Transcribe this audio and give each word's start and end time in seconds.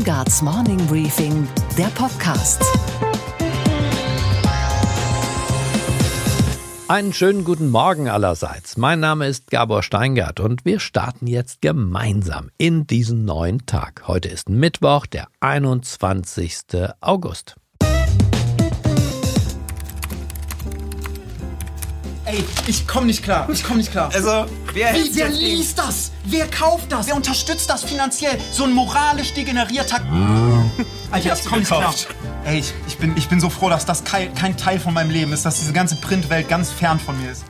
Weingarts 0.00 0.40
Morning 0.40 0.78
Briefing, 0.86 1.46
der 1.76 1.88
Podcast. 1.88 2.64
Einen 6.88 7.12
schönen 7.12 7.44
guten 7.44 7.68
Morgen 7.68 8.08
allerseits. 8.08 8.78
Mein 8.78 9.00
Name 9.00 9.26
ist 9.26 9.50
Gabor 9.50 9.82
Steingart 9.82 10.40
und 10.40 10.64
wir 10.64 10.80
starten 10.80 11.26
jetzt 11.26 11.60
gemeinsam 11.60 12.48
in 12.56 12.86
diesen 12.86 13.26
neuen 13.26 13.66
Tag. 13.66 14.04
Heute 14.06 14.30
ist 14.30 14.48
Mittwoch, 14.48 15.04
der 15.04 15.28
21. 15.40 16.60
August. 17.02 17.59
Ey, 22.30 22.44
ich 22.68 22.86
komm 22.86 23.06
nicht 23.06 23.24
klar. 23.24 23.48
Ich 23.50 23.64
komm 23.64 23.78
nicht 23.78 23.90
klar. 23.90 24.08
Also, 24.14 24.46
wer, 24.72 24.94
Wie, 24.94 25.16
wer 25.16 25.28
liest 25.30 25.76
das? 25.76 26.12
Wer 26.24 26.46
kauft 26.46 26.92
das? 26.92 27.08
Wer 27.08 27.16
unterstützt 27.16 27.68
das 27.68 27.82
finanziell? 27.82 28.38
So 28.52 28.62
ein 28.64 28.72
moralisch 28.72 29.34
degenerierter. 29.34 29.96
Alter, 31.10 31.34
ich 31.34 31.44
komm 31.44 31.58
nicht 31.58 31.68
klar. 31.68 31.92
Ey, 32.44 32.60
ich, 32.60 32.72
ich, 32.86 32.98
bin, 32.98 33.16
ich 33.16 33.28
bin 33.28 33.40
so 33.40 33.50
froh, 33.50 33.68
dass 33.68 33.84
das 33.84 34.04
kein, 34.04 34.32
kein 34.36 34.56
Teil 34.56 34.78
von 34.78 34.94
meinem 34.94 35.10
Leben 35.10 35.32
ist, 35.32 35.44
dass 35.44 35.58
diese 35.58 35.72
ganze 35.72 35.96
Printwelt 35.96 36.48
ganz 36.48 36.70
fern 36.70 37.00
von 37.00 37.20
mir 37.20 37.32
ist. 37.32 37.44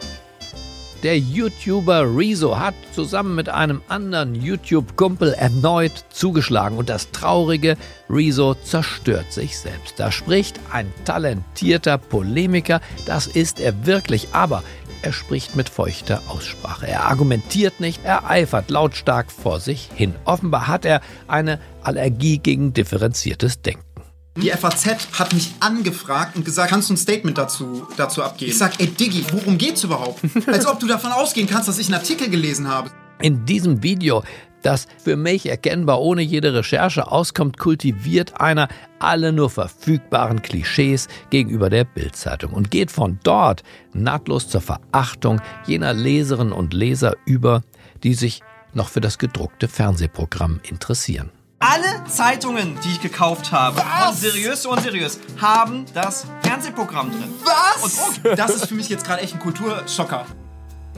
Der 1.02 1.18
YouTuber 1.18 2.14
Rezo 2.14 2.58
hat 2.58 2.74
zusammen 2.92 3.34
mit 3.34 3.48
einem 3.48 3.80
anderen 3.88 4.34
YouTube-Kumpel 4.34 5.32
erneut 5.32 6.04
zugeschlagen 6.10 6.76
und 6.76 6.90
das 6.90 7.10
traurige 7.10 7.78
Rezo 8.10 8.54
zerstört 8.54 9.32
sich 9.32 9.58
selbst. 9.58 9.94
Da 9.98 10.12
spricht 10.12 10.60
ein 10.70 10.92
talentierter 11.06 11.96
Polemiker, 11.96 12.82
das 13.06 13.26
ist 13.26 13.60
er 13.60 13.86
wirklich, 13.86 14.28
aber 14.32 14.62
er 15.00 15.14
spricht 15.14 15.56
mit 15.56 15.70
feuchter 15.70 16.20
Aussprache. 16.28 16.86
Er 16.86 17.06
argumentiert 17.06 17.80
nicht, 17.80 18.04
er 18.04 18.28
eifert 18.28 18.68
lautstark 18.68 19.32
vor 19.32 19.58
sich 19.58 19.88
hin. 19.94 20.14
Offenbar 20.26 20.68
hat 20.68 20.84
er 20.84 21.00
eine 21.26 21.58
Allergie 21.82 22.36
gegen 22.36 22.74
differenziertes 22.74 23.62
Denken. 23.62 23.89
Die 24.36 24.50
FAZ 24.50 24.86
hat 25.18 25.34
mich 25.34 25.52
angefragt 25.58 26.36
und 26.36 26.44
gesagt, 26.44 26.70
kannst 26.70 26.88
du 26.88 26.94
ein 26.94 26.96
Statement 26.96 27.36
dazu, 27.36 27.86
dazu 27.96 28.22
abgeben? 28.22 28.50
Ich 28.50 28.58
sag, 28.58 28.78
ey 28.80 28.86
Diggi, 28.86 29.24
worum 29.32 29.58
geht's 29.58 29.82
überhaupt? 29.82 30.20
Als 30.46 30.66
ob 30.66 30.78
du 30.78 30.86
davon 30.86 31.10
ausgehen 31.12 31.48
kannst, 31.48 31.68
dass 31.68 31.78
ich 31.78 31.88
einen 31.88 31.96
Artikel 31.96 32.30
gelesen 32.30 32.68
habe. 32.68 32.90
In 33.20 33.44
diesem 33.44 33.82
Video, 33.82 34.22
das 34.62 34.86
für 35.02 35.16
mich 35.16 35.46
erkennbar 35.46 36.00
ohne 36.00 36.22
jede 36.22 36.54
Recherche 36.54 37.10
auskommt, 37.10 37.58
kultiviert 37.58 38.40
einer 38.40 38.68
alle 39.00 39.32
nur 39.32 39.50
verfügbaren 39.50 40.42
Klischees 40.42 41.08
gegenüber 41.30 41.68
der 41.68 41.84
Bildzeitung 41.84 42.52
und 42.52 42.70
geht 42.70 42.90
von 42.92 43.18
dort 43.24 43.62
nahtlos 43.92 44.48
zur 44.48 44.60
Verachtung 44.60 45.40
jener 45.66 45.92
Leserinnen 45.92 46.52
und 46.52 46.72
Leser 46.72 47.16
über, 47.26 47.62
die 48.04 48.14
sich 48.14 48.42
noch 48.74 48.88
für 48.88 49.00
das 49.00 49.18
gedruckte 49.18 49.66
Fernsehprogramm 49.66 50.60
interessieren. 50.62 51.30
Alle 51.60 52.04
Zeitungen, 52.08 52.78
die 52.82 52.88
ich 52.88 53.00
gekauft 53.02 53.52
habe, 53.52 53.80
von 53.80 54.16
seriös 54.16 54.62
zu 54.62 54.70
unseriös, 54.70 55.20
haben 55.40 55.84
das 55.92 56.26
Fernsehprogramm 56.42 57.10
drin. 57.10 57.30
Was? 57.44 58.18
Und 58.24 58.38
das 58.38 58.54
ist 58.54 58.66
für 58.66 58.74
mich 58.74 58.88
jetzt 58.88 59.04
gerade 59.04 59.22
echt 59.22 59.34
ein 59.34 59.40
Kulturschocker. 59.40 60.24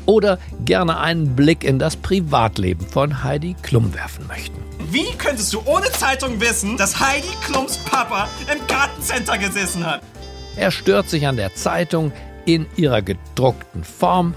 Oder 0.07 0.39
gerne 0.65 0.99
einen 0.99 1.35
Blick 1.35 1.65
in 1.65 1.79
das 1.81 1.97
Privatleben 1.97 2.87
von 2.87 3.25
Heidi 3.25 3.55
Klum 3.63 3.93
werfen 3.93 4.27
möchten. 4.29 4.63
Wie 4.91 5.13
könntest 5.19 5.53
du 5.53 5.63
ohne 5.65 5.91
Zeitung 5.91 6.41
wissen, 6.41 6.77
dass 6.77 6.99
Heidi 7.01 7.29
Klums 7.45 7.79
Papa 7.79 8.29
im 8.53 8.65
Gartencenter 8.69 9.39
gesessen 9.39 9.85
hat? 9.85 10.03
Er 10.57 10.71
stört 10.71 11.09
sich 11.09 11.27
an 11.27 11.37
der 11.37 11.55
Zeitung 11.55 12.13
in 12.45 12.67
ihrer 12.77 13.03
gedruckten 13.03 13.83
Form, 13.85 14.35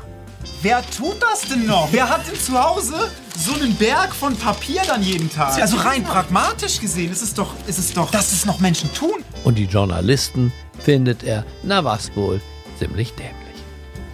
Wer 0.62 0.82
tut 0.90 1.22
das 1.22 1.42
denn 1.42 1.66
noch? 1.68 1.90
Wer 1.92 2.10
hat 2.10 2.28
denn 2.28 2.40
zu 2.40 2.54
Hause 2.62 3.12
so 3.38 3.54
einen 3.54 3.76
Berg 3.76 4.14
von 4.14 4.36
Papier 4.36 4.82
dann 4.88 5.04
jeden 5.04 5.30
Tag? 5.30 5.62
Also 5.62 5.78
rein 5.78 6.04
pragmatisch 6.04 6.80
gesehen 6.80 7.12
ist 7.12 7.22
es 7.22 7.34
doch, 7.34 7.54
ist 7.68 7.78
es 7.80 7.94
doch, 7.94 8.12
dass 8.12 8.32
es 8.32 8.46
noch 8.46 8.60
Menschen 8.60 8.92
tun. 8.94 9.24
und 9.44 9.58
die 9.58 9.66
Journalisten 9.66 10.52
findet 10.80 11.24
er, 11.24 11.46
na 11.64 11.84
was 11.84 12.16
wohl, 12.16 12.42
ziemlich 12.80 13.14
dämlich. 13.14 13.36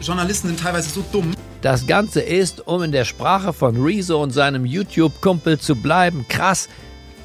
Journalisten 0.01 0.47
sind 0.47 0.59
teilweise 0.59 0.89
so 0.89 1.03
dumm. 1.11 1.31
Das 1.61 1.85
Ganze 1.85 2.21
ist, 2.21 2.67
um 2.67 2.81
in 2.81 2.91
der 2.91 3.05
Sprache 3.05 3.53
von 3.53 3.81
Rezo 3.81 4.21
und 4.21 4.31
seinem 4.31 4.65
YouTube-Kumpel 4.65 5.59
zu 5.59 5.75
bleiben, 5.75 6.25
krass, 6.27 6.67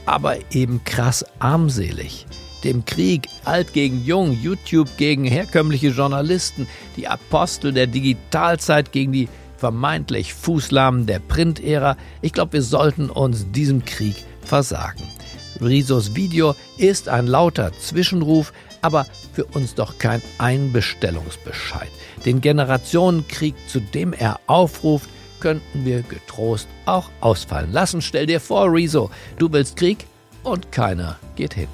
aber 0.04 0.36
eben 0.50 0.84
krass 0.84 1.24
armselig. 1.38 2.26
Dem 2.64 2.84
Krieg 2.84 3.28
alt 3.44 3.72
gegen 3.72 4.04
jung, 4.04 4.32
YouTube 4.32 4.88
gegen 4.98 5.24
herkömmliche 5.24 5.88
Journalisten, 5.88 6.66
die 6.96 7.08
Apostel 7.08 7.72
der 7.72 7.86
Digitalzeit 7.86 8.92
gegen 8.92 9.12
die 9.12 9.28
vermeintlich 9.56 10.34
Fußlahmen 10.34 11.06
der 11.06 11.18
Print-Ära. 11.18 11.96
Ich 12.22 12.32
glaube, 12.32 12.54
wir 12.54 12.62
sollten 12.62 13.10
uns 13.10 13.50
diesem 13.52 13.84
Krieg 13.84 14.16
versagen. 14.42 15.02
Rizos 15.60 16.14
Video 16.14 16.54
ist 16.76 17.08
ein 17.08 17.26
lauter 17.26 17.72
Zwischenruf, 17.72 18.52
aber 18.82 19.06
für 19.32 19.44
uns 19.44 19.74
doch 19.74 19.98
kein 19.98 20.22
Einbestellungsbescheid. 20.38 21.88
Den 22.24 22.40
Generationenkrieg, 22.40 23.54
zu 23.68 23.80
dem 23.80 24.12
er 24.12 24.40
aufruft, 24.46 25.08
könnten 25.40 25.84
wir 25.84 26.02
getrost 26.02 26.68
auch 26.86 27.10
ausfallen 27.20 27.72
lassen. 27.72 28.02
Stell 28.02 28.26
dir 28.26 28.40
vor, 28.40 28.72
Rezo, 28.72 29.10
du 29.38 29.52
willst 29.52 29.76
Krieg 29.76 30.06
und 30.42 30.72
keiner 30.72 31.18
geht 31.36 31.54
hin. 31.54 31.68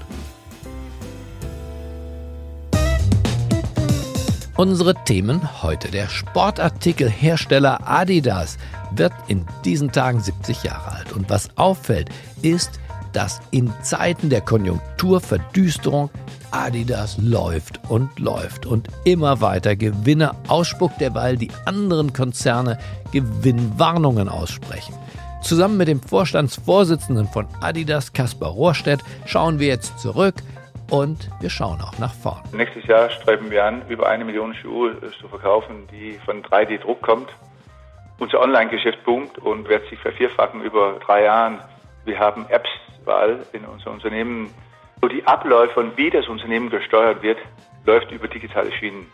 Unsere 4.57 4.95
Themen 5.05 5.63
heute. 5.63 5.91
Der 5.91 6.09
Sportartikelhersteller 6.09 7.89
Adidas 7.89 8.59
wird 8.95 9.15
in 9.27 9.47
diesen 9.65 9.93
Tagen 9.93 10.21
70 10.21 10.63
Jahre 10.63 10.93
alt. 10.93 11.13
Und 11.13 11.31
was 11.31 11.49
auffällt, 11.57 12.11
ist, 12.43 12.79
dass 13.15 13.41
in 13.51 13.73
Zeiten 13.83 14.29
der 14.29 14.43
Konjunkturverdüsterung 14.43 16.11
Adidas 16.51 17.17
läuft 17.17 17.81
und 17.89 18.19
läuft 18.19 18.67
und 18.67 18.89
immer 19.05 19.41
weiter 19.41 19.75
Gewinne 19.75 20.33
ausspuckt, 20.49 21.01
derweil 21.01 21.39
die 21.39 21.51
anderen 21.65 22.12
Konzerne 22.12 22.79
Gewinnwarnungen 23.11 24.29
aussprechen. 24.29 24.95
Zusammen 25.43 25.79
mit 25.79 25.89
dem 25.89 26.03
Vorstandsvorsitzenden 26.03 27.27
von 27.27 27.47
Adidas, 27.62 28.12
Kaspar 28.12 28.51
Rohrstedt, 28.51 29.01
schauen 29.25 29.59
wir 29.59 29.69
jetzt 29.69 29.99
zurück 29.99 30.35
und 30.91 31.31
wir 31.41 31.50
schauen 31.50 31.81
auch 31.81 31.98
nach 31.98 32.12
vorn. 32.12 32.41
Nächstes 32.53 32.84
Jahr 32.87 33.10
streben 33.10 33.50
wir 33.50 33.65
an, 33.65 33.82
über 33.88 34.09
eine 34.09 34.25
Million 34.25 34.54
Schuhe 34.54 34.93
äh, 34.93 35.10
zu 35.20 35.28
verkaufen, 35.28 35.88
die 35.91 36.19
von 36.25 36.43
3D-Druck 36.43 37.03
kommt. 37.03 37.31
Unser 38.19 38.41
Online-Geschäft 38.41 39.04
boomt 39.04 39.38
und 39.38 39.69
wird 39.69 39.88
sich 39.88 39.98
vervierfachen 39.98 40.62
über 40.62 41.00
drei 41.04 41.25
Jahren. 41.25 41.59
Wir 42.04 42.19
haben 42.19 42.47
Apps 42.48 42.69
überall 43.00 43.44
in 43.53 43.65
unserem 43.65 43.94
Unternehmen. 43.94 44.50
So 45.00 45.09
die 45.09 45.26
Abläufe 45.26 45.81
und 45.81 45.97
wie 45.97 46.10
das 46.10 46.28
Unternehmen 46.28 46.70
gesteuert 46.70 47.22
wird, 47.22 47.38
läuft 47.84 48.10
über 48.12 48.28
digitale 48.28 48.70
Schienen. 48.72 49.06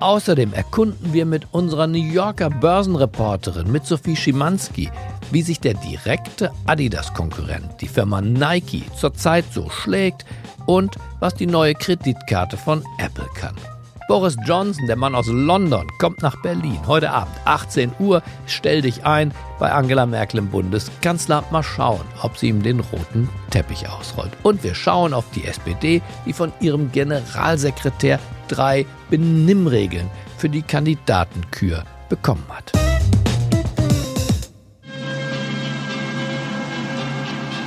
Außerdem 0.00 0.52
erkunden 0.52 1.14
wir 1.14 1.24
mit 1.24 1.46
unserer 1.52 1.86
New 1.86 2.02
Yorker 2.02 2.50
Börsenreporterin, 2.50 3.72
mit 3.72 3.86
Sophie 3.86 4.16
Schimanski, 4.16 4.90
wie 5.30 5.42
sich 5.42 5.58
der 5.60 5.74
direkte 5.74 6.52
Adidas-Konkurrent, 6.66 7.80
die 7.80 7.88
Firma 7.88 8.20
Nike, 8.20 8.84
zurzeit 8.96 9.46
so 9.52 9.70
schlägt 9.70 10.26
und 10.66 10.96
was 11.18 11.34
die 11.34 11.46
neue 11.46 11.74
Kreditkarte 11.74 12.56
von 12.56 12.84
Apple 12.98 13.28
kann. 13.34 13.56
Boris 14.08 14.36
Johnson, 14.44 14.86
der 14.86 14.94
Mann 14.94 15.16
aus 15.16 15.26
London, 15.26 15.88
kommt 15.98 16.22
nach 16.22 16.40
Berlin. 16.40 16.78
Heute 16.86 17.10
Abend, 17.10 17.34
18 17.44 17.90
Uhr, 17.98 18.22
stell 18.46 18.82
dich 18.82 19.04
ein 19.04 19.32
bei 19.58 19.72
Angela 19.72 20.06
Merkel 20.06 20.38
im 20.38 20.48
Bundeskanzleramt. 20.48 21.50
Mal 21.50 21.64
schauen, 21.64 22.04
ob 22.22 22.38
sie 22.38 22.48
ihm 22.48 22.62
den 22.62 22.78
roten 22.78 23.28
Teppich 23.50 23.88
ausrollt. 23.88 24.30
Und 24.44 24.62
wir 24.62 24.76
schauen 24.76 25.12
auf 25.12 25.24
die 25.34 25.44
SPD, 25.44 26.02
die 26.24 26.32
von 26.32 26.52
ihrem 26.60 26.92
Generalsekretär 26.92 28.20
drei 28.46 28.86
Benimmregeln 29.10 30.08
für 30.38 30.48
die 30.48 30.62
Kandidatenkür 30.62 31.82
bekommen 32.08 32.44
hat. 32.48 32.85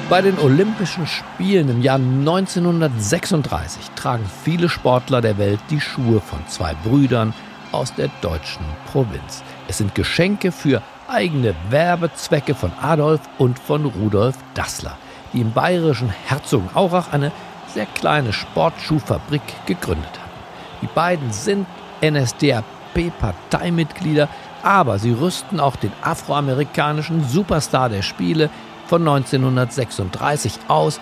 Bei 0.09 0.21
den 0.23 0.39
Olympischen 0.39 1.05
Spielen 1.05 1.69
im 1.69 1.83
Jahr 1.83 1.99
1936 1.99 3.91
tragen 3.95 4.25
viele 4.43 4.67
Sportler 4.67 5.21
der 5.21 5.37
Welt 5.37 5.59
die 5.69 5.79
Schuhe 5.79 6.19
von 6.19 6.39
zwei 6.47 6.73
Brüdern 6.83 7.31
aus 7.71 7.93
der 7.93 8.09
deutschen 8.21 8.65
Provinz. 8.91 9.43
Es 9.67 9.77
sind 9.77 9.93
Geschenke 9.93 10.51
für 10.51 10.81
eigene 11.07 11.53
Werbezwecke 11.69 12.55
von 12.55 12.71
Adolf 12.81 13.21
und 13.37 13.59
von 13.59 13.85
Rudolf 13.85 14.35
Dassler, 14.55 14.97
die 15.31 15.41
im 15.41 15.53
bayerischen 15.53 16.09
Herzogenaurach 16.09 17.13
eine 17.13 17.31
sehr 17.71 17.85
kleine 17.85 18.33
Sportschuhfabrik 18.33 19.43
gegründet 19.67 20.09
hatten. 20.09 20.39
Die 20.81 20.87
beiden 20.87 21.31
sind 21.31 21.67
NSDAP-Parteimitglieder, 22.01 24.27
aber 24.63 24.97
sie 24.97 25.11
rüsten 25.11 25.59
auch 25.59 25.75
den 25.75 25.91
afroamerikanischen 26.01 27.29
Superstar 27.29 27.89
der 27.89 28.01
Spiele 28.01 28.49
von 28.89 29.07
1936 29.07 30.53
aus 30.67 30.99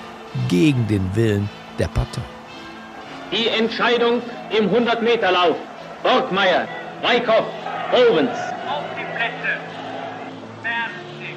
gegen 0.50 0.88
den 0.88 1.16
Willen 1.16 1.50
der 1.80 1.88
Partei. 1.88 2.22
Die 3.32 3.48
Entscheidung 3.48 4.22
im 4.58 4.70
100-Meter-Lauf. 4.70 5.56
Borgmeier, 6.04 6.68
Weikhoff, 7.02 7.46
Owens. 7.94 8.32
Auf 8.68 8.84
die 8.98 9.06
Plätze. 9.16 9.58
Fertig. 10.64 11.36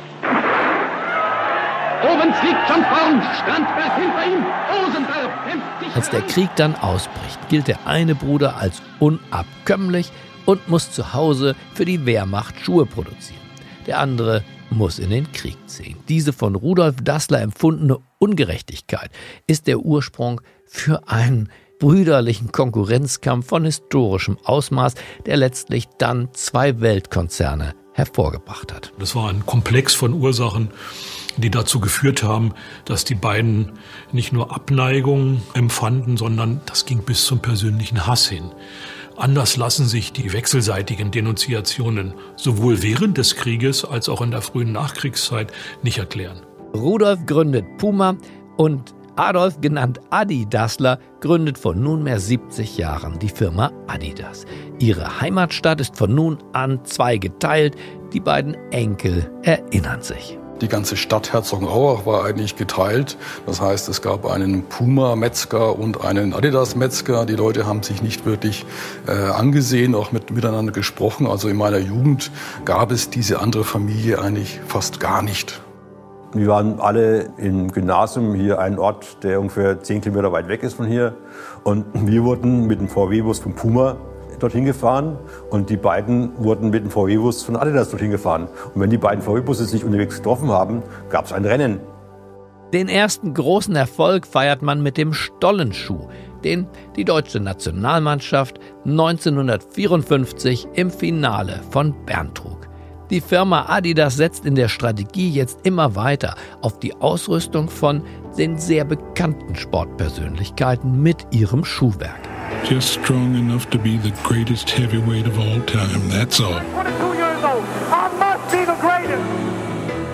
Oben 2.02 2.34
fliegt 2.34 2.68
schon 2.68 2.84
vorn. 2.84 3.22
Strandberg 3.36 3.94
hinter 3.96 4.26
ihm. 4.26 4.46
Rosenberg 4.70 5.46
kämpft 5.46 5.84
sich. 5.84 5.96
Als 5.96 6.10
der 6.10 6.22
Krieg 6.22 6.50
dann 6.56 6.74
ausbricht, 6.74 7.48
gilt 7.48 7.68
der 7.68 7.78
eine 7.86 8.14
Bruder 8.16 8.56
als 8.56 8.82
unabkömmlich 8.98 10.10
und 10.46 10.68
muss 10.68 10.90
zu 10.90 11.12
Hause 11.12 11.54
für 11.74 11.84
die 11.84 12.06
Wehrmacht 12.06 12.54
Schuhe 12.60 12.86
produzieren. 12.86 13.40
Der 13.86 13.98
andere 13.98 14.42
muss 14.70 14.98
in 14.98 15.10
den 15.10 15.30
Krieg 15.32 15.56
ziehen. 15.66 15.96
Diese 16.08 16.32
von 16.32 16.54
Rudolf 16.54 16.96
Dassler 17.02 17.40
empfundene 17.40 17.98
Ungerechtigkeit 18.18 19.10
ist 19.46 19.66
der 19.66 19.80
Ursprung 19.80 20.40
für 20.66 21.08
einen 21.08 21.50
brüderlichen 21.78 22.52
Konkurrenzkampf 22.52 23.48
von 23.48 23.64
historischem 23.64 24.38
Ausmaß, 24.44 24.94
der 25.26 25.36
letztlich 25.36 25.88
dann 25.98 26.28
zwei 26.32 26.80
Weltkonzerne 26.80 27.74
hervorgebracht 27.92 28.72
hat. 28.72 28.92
Das 28.98 29.16
war 29.16 29.28
ein 29.28 29.44
Komplex 29.46 29.94
von 29.94 30.12
Ursachen, 30.12 30.70
die 31.36 31.50
dazu 31.50 31.80
geführt 31.80 32.22
haben, 32.22 32.54
dass 32.84 33.04
die 33.04 33.14
beiden 33.14 33.72
nicht 34.12 34.32
nur 34.32 34.54
Abneigung 34.54 35.42
empfanden, 35.54 36.16
sondern 36.16 36.60
das 36.66 36.86
ging 36.86 37.02
bis 37.02 37.24
zum 37.24 37.40
persönlichen 37.40 38.06
Hass 38.06 38.28
hin. 38.28 38.52
Anders 39.20 39.58
lassen 39.58 39.84
sich 39.84 40.14
die 40.14 40.32
wechselseitigen 40.32 41.10
Denunziationen 41.10 42.14
sowohl 42.36 42.82
während 42.82 43.18
des 43.18 43.36
Krieges 43.36 43.84
als 43.84 44.08
auch 44.08 44.22
in 44.22 44.30
der 44.30 44.40
frühen 44.40 44.72
Nachkriegszeit 44.72 45.52
nicht 45.82 45.98
erklären. 45.98 46.40
Rudolf 46.74 47.26
gründet 47.26 47.66
Puma 47.76 48.16
und 48.56 48.94
Adolf, 49.16 49.60
genannt 49.60 50.00
Adi 50.08 50.46
Dassler, 50.48 50.98
gründet 51.20 51.58
vor 51.58 51.74
nunmehr 51.74 52.18
70 52.18 52.78
Jahren 52.78 53.18
die 53.18 53.28
Firma 53.28 53.70
Adidas. 53.88 54.46
Ihre 54.78 55.20
Heimatstadt 55.20 55.82
ist 55.82 55.98
von 55.98 56.14
nun 56.14 56.38
an 56.54 56.82
zweigeteilt. 56.86 57.76
Die 58.14 58.20
beiden 58.20 58.54
Enkel 58.72 59.30
erinnern 59.42 60.00
sich. 60.00 60.39
Die 60.60 60.68
ganze 60.68 60.96
Stadt 60.96 61.32
Herzogenaurach 61.32 62.04
war 62.04 62.24
eigentlich 62.24 62.56
geteilt. 62.56 63.16
Das 63.46 63.60
heißt, 63.60 63.88
es 63.88 64.02
gab 64.02 64.26
einen 64.26 64.64
Puma-Metzger 64.64 65.78
und 65.78 66.04
einen 66.04 66.34
Adidas-Metzger. 66.34 67.24
Die 67.24 67.34
Leute 67.34 67.66
haben 67.66 67.82
sich 67.82 68.02
nicht 68.02 68.26
wirklich 68.26 68.66
äh, 69.06 69.12
angesehen, 69.12 69.94
auch 69.94 70.12
mit, 70.12 70.30
miteinander 70.30 70.72
gesprochen. 70.72 71.26
Also 71.26 71.48
in 71.48 71.56
meiner 71.56 71.78
Jugend 71.78 72.30
gab 72.66 72.92
es 72.92 73.08
diese 73.08 73.40
andere 73.40 73.64
Familie 73.64 74.20
eigentlich 74.20 74.60
fast 74.66 75.00
gar 75.00 75.22
nicht. 75.22 75.62
Wir 76.32 76.46
waren 76.46 76.78
alle 76.78 77.30
im 77.38 77.72
Gymnasium, 77.72 78.34
hier 78.34 78.60
ein 78.60 78.78
Ort, 78.78 79.24
der 79.24 79.40
ungefähr 79.40 79.82
10 79.82 80.02
Kilometer 80.02 80.30
weit 80.30 80.46
weg 80.48 80.62
ist 80.62 80.74
von 80.74 80.86
hier. 80.86 81.14
Und 81.64 81.86
wir 81.94 82.22
wurden 82.22 82.66
mit 82.66 82.80
dem 82.80 82.88
VW-Bus 82.88 83.40
von 83.40 83.54
Puma 83.54 83.96
dorthin 84.42 84.64
gefahren 84.64 85.18
und 85.50 85.70
die 85.70 85.76
beiden 85.76 86.32
wurden 86.38 86.70
mit 86.70 86.84
dem 86.84 86.90
VW-Bus 86.90 87.42
von 87.42 87.56
Adidas 87.56 87.90
dorthin 87.90 88.10
gefahren. 88.10 88.48
Und 88.74 88.80
wenn 88.80 88.90
die 88.90 88.98
beiden 88.98 89.22
VW-Busse 89.22 89.64
sich 89.64 89.84
unterwegs 89.84 90.16
getroffen 90.16 90.50
haben, 90.50 90.82
gab 91.08 91.26
es 91.26 91.32
ein 91.32 91.44
Rennen. 91.44 91.80
Den 92.72 92.88
ersten 92.88 93.34
großen 93.34 93.74
Erfolg 93.74 94.26
feiert 94.26 94.62
man 94.62 94.82
mit 94.82 94.96
dem 94.96 95.12
Stollenschuh, 95.12 96.08
den 96.44 96.68
die 96.96 97.04
deutsche 97.04 97.40
Nationalmannschaft 97.40 98.60
1954 98.84 100.68
im 100.74 100.90
Finale 100.90 101.60
von 101.70 101.94
Bern 102.06 102.32
trug. 102.32 102.68
Die 103.10 103.20
Firma 103.20 103.66
Adidas 103.68 104.16
setzt 104.16 104.46
in 104.46 104.54
der 104.54 104.68
Strategie 104.68 105.30
jetzt 105.30 105.66
immer 105.66 105.96
weiter 105.96 106.36
auf 106.62 106.78
die 106.78 106.94
Ausrüstung 106.94 107.68
von 107.68 108.04
den 108.38 108.56
sehr 108.56 108.84
bekannten 108.84 109.56
Sportpersönlichkeiten 109.56 111.02
mit 111.02 111.26
ihrem 111.32 111.64
Schuhwerk. 111.64 112.20
Just 112.68 112.92
strong 113.02 113.34
enough 113.34 113.68
to 113.70 113.78
be 113.78 113.98
the 113.98 114.12
greatest 114.22 114.70
heavyweight 114.70 115.26
of 115.26 115.38
all 115.38 115.60
time, 115.66 116.08
that's 116.08 116.40
all. 116.40 116.60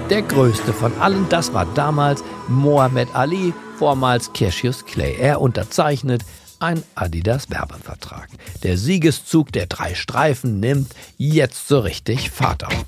Der 0.09 0.23
größte 0.23 0.73
von 0.73 0.93
allen, 1.01 1.27
das 1.29 1.53
war 1.53 1.67
damals 1.75 2.23
Mohammed 2.49 3.09
Ali, 3.15 3.53
vormals 3.79 4.33
Cassius 4.33 4.85
Clay. 4.85 5.17
Er 5.19 5.41
unterzeichnet 5.41 6.23
ein 6.61 6.83
Adidas-Werbevertrag. 6.95 8.29
Der 8.63 8.79
Siegeszug 8.79 9.53
der 9.53 9.67
drei 9.67 9.95
Streifen 9.95 10.61
nimmt 10.61 10.95
jetzt 11.19 11.69
so 11.69 11.81
richtig 11.81 12.31
Fahrt 12.31 12.65
auf. 12.65 12.87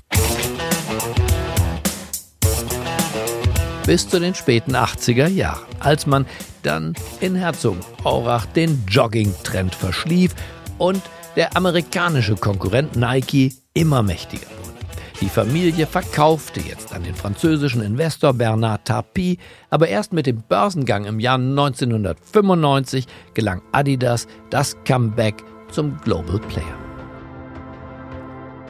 Bis 3.89 4.07
zu 4.07 4.19
den 4.19 4.35
späten 4.35 4.75
80er 4.75 5.27
Jahren, 5.27 5.65
als 5.79 6.05
man 6.05 6.27
dann 6.61 6.93
in 7.21 7.33
Herzogenaurach 7.33 8.45
den 8.45 8.83
Jogging-Trend 8.87 9.73
verschlief 9.73 10.35
und 10.77 11.01
der 11.35 11.57
amerikanische 11.57 12.35
Konkurrent 12.35 12.95
Nike 12.95 13.51
immer 13.73 14.03
mächtiger 14.03 14.45
wurde. 14.45 14.85
Die 15.21 15.27
Familie 15.27 15.87
verkaufte 15.87 16.59
jetzt 16.59 16.93
an 16.93 17.01
den 17.01 17.15
französischen 17.15 17.81
Investor 17.81 18.35
Bernard 18.35 18.85
Tapie, 18.85 19.39
aber 19.71 19.87
erst 19.87 20.13
mit 20.13 20.27
dem 20.27 20.43
Börsengang 20.43 21.05
im 21.05 21.19
Jahr 21.19 21.39
1995 21.39 23.07
gelang 23.33 23.63
Adidas 23.71 24.27
das 24.51 24.77
Comeback 24.85 25.43
zum 25.71 25.97
Global 26.01 26.37
Player. 26.37 26.77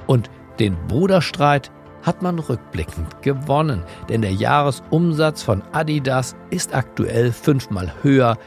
Und 0.08 0.30
den 0.60 0.78
Bruderstreit 0.88 1.72
hat 2.04 2.22
man 2.22 2.40
rückblickend 2.40 3.22
gewonnen, 3.22 3.84
denn 4.10 4.22
der 4.22 4.34
Jahresumsatz 4.34 5.44
von 5.44 5.62
Adidas 5.72 6.36
ist 6.50 6.74
aktuell 6.74 7.32
fünfmal 7.32 7.92
höher 8.02 8.38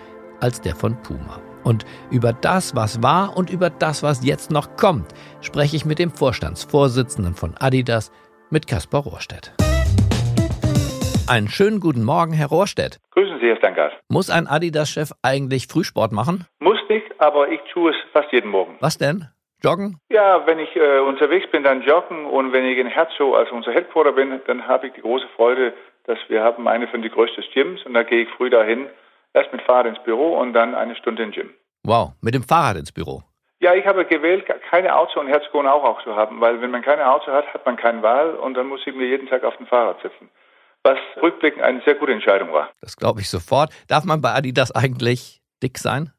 als 0.40 0.60
der 0.60 0.74
von 0.74 1.00
Puma. 1.02 1.40
Und 1.64 1.84
über 2.10 2.32
das, 2.32 2.74
was 2.74 3.02
war 3.02 3.36
und 3.36 3.50
über 3.50 3.70
das, 3.70 4.02
was 4.02 4.24
jetzt 4.24 4.50
noch 4.50 4.76
kommt, 4.76 5.12
spreche 5.40 5.76
ich 5.76 5.84
mit 5.84 5.98
dem 5.98 6.10
Vorstandsvorsitzenden 6.10 7.34
von 7.34 7.54
Adidas, 7.58 8.10
mit 8.50 8.66
Kaspar 8.66 9.02
Rohrstedt. 9.02 9.52
Einen 11.28 11.48
schönen 11.48 11.80
guten 11.80 12.02
Morgen, 12.02 12.32
Herr 12.32 12.48
Rohrstedt. 12.48 12.98
Grüßen 13.12 13.38
Sie, 13.40 13.46
Herr 13.46 13.56
Stankart. 13.56 13.92
Muss 14.08 14.28
ein 14.28 14.46
Adidas-Chef 14.46 15.12
eigentlich 15.22 15.68
Frühsport 15.68 16.12
machen? 16.12 16.46
Muss 16.58 16.78
nicht, 16.88 17.06
aber 17.18 17.48
ich 17.48 17.60
tue 17.72 17.90
es 17.90 17.96
fast 18.12 18.32
jeden 18.32 18.50
Morgen. 18.50 18.76
Was 18.80 18.98
denn? 18.98 19.28
Joggen? 19.62 19.98
Ja, 20.10 20.44
wenn 20.46 20.58
ich 20.58 20.74
äh, 20.74 20.98
unterwegs 20.98 21.50
bin, 21.50 21.62
dann 21.62 21.82
joggen 21.82 22.26
und 22.26 22.52
wenn 22.52 22.64
ich 22.64 22.78
in 22.78 22.88
Herzog, 22.88 23.36
also 23.36 23.54
unser 23.54 23.72
Headquarter 23.72 24.12
bin, 24.12 24.40
dann 24.46 24.66
habe 24.66 24.88
ich 24.88 24.92
die 24.94 25.00
große 25.00 25.28
Freude, 25.36 25.72
dass 26.04 26.18
wir 26.28 26.42
haben 26.42 26.66
eine 26.66 26.88
von 26.88 27.02
den 27.02 27.12
größten 27.12 27.44
Gyms 27.52 27.84
und 27.84 27.94
da 27.94 28.02
gehe 28.02 28.22
ich 28.22 28.28
früh 28.30 28.50
dahin, 28.50 28.88
erst 29.34 29.52
mit 29.52 29.62
Fahrrad 29.62 29.86
ins 29.86 30.02
Büro 30.02 30.38
und 30.38 30.52
dann 30.52 30.74
eine 30.74 30.96
Stunde 30.96 31.22
im 31.22 31.30
Gym. 31.30 31.50
Wow, 31.84 32.12
mit 32.20 32.34
dem 32.34 32.42
Fahrrad 32.42 32.76
ins 32.76 32.92
Büro. 32.92 33.22
Ja, 33.60 33.74
ich 33.74 33.86
habe 33.86 34.04
gewählt, 34.04 34.44
keine 34.70 34.96
Auto 34.96 35.20
in 35.20 35.28
Herzog 35.28 35.64
auch, 35.64 35.84
auch 35.84 36.02
zu 36.02 36.16
haben, 36.16 36.40
weil 36.40 36.60
wenn 36.60 36.72
man 36.72 36.82
keine 36.82 37.08
Auto 37.08 37.30
hat, 37.30 37.46
hat 37.54 37.64
man 37.64 37.76
keine 37.76 38.02
Wahl 38.02 38.34
und 38.34 38.54
dann 38.54 38.66
muss 38.66 38.80
ich 38.84 38.94
mir 38.94 39.06
jeden 39.06 39.28
Tag 39.28 39.44
auf 39.44 39.56
dem 39.56 39.68
Fahrrad 39.68 40.02
sitzen. 40.02 40.28
Was 40.82 40.98
rückblickend 41.22 41.62
eine 41.62 41.80
sehr 41.82 41.94
gute 41.94 42.10
Entscheidung 42.10 42.52
war. 42.52 42.70
Das 42.80 42.96
glaube 42.96 43.20
ich 43.20 43.30
sofort. 43.30 43.70
Darf 43.86 44.04
man 44.04 44.20
bei 44.20 44.30
Adidas 44.30 44.74
eigentlich 44.74 45.40
dick 45.62 45.78
sein? 45.78 46.10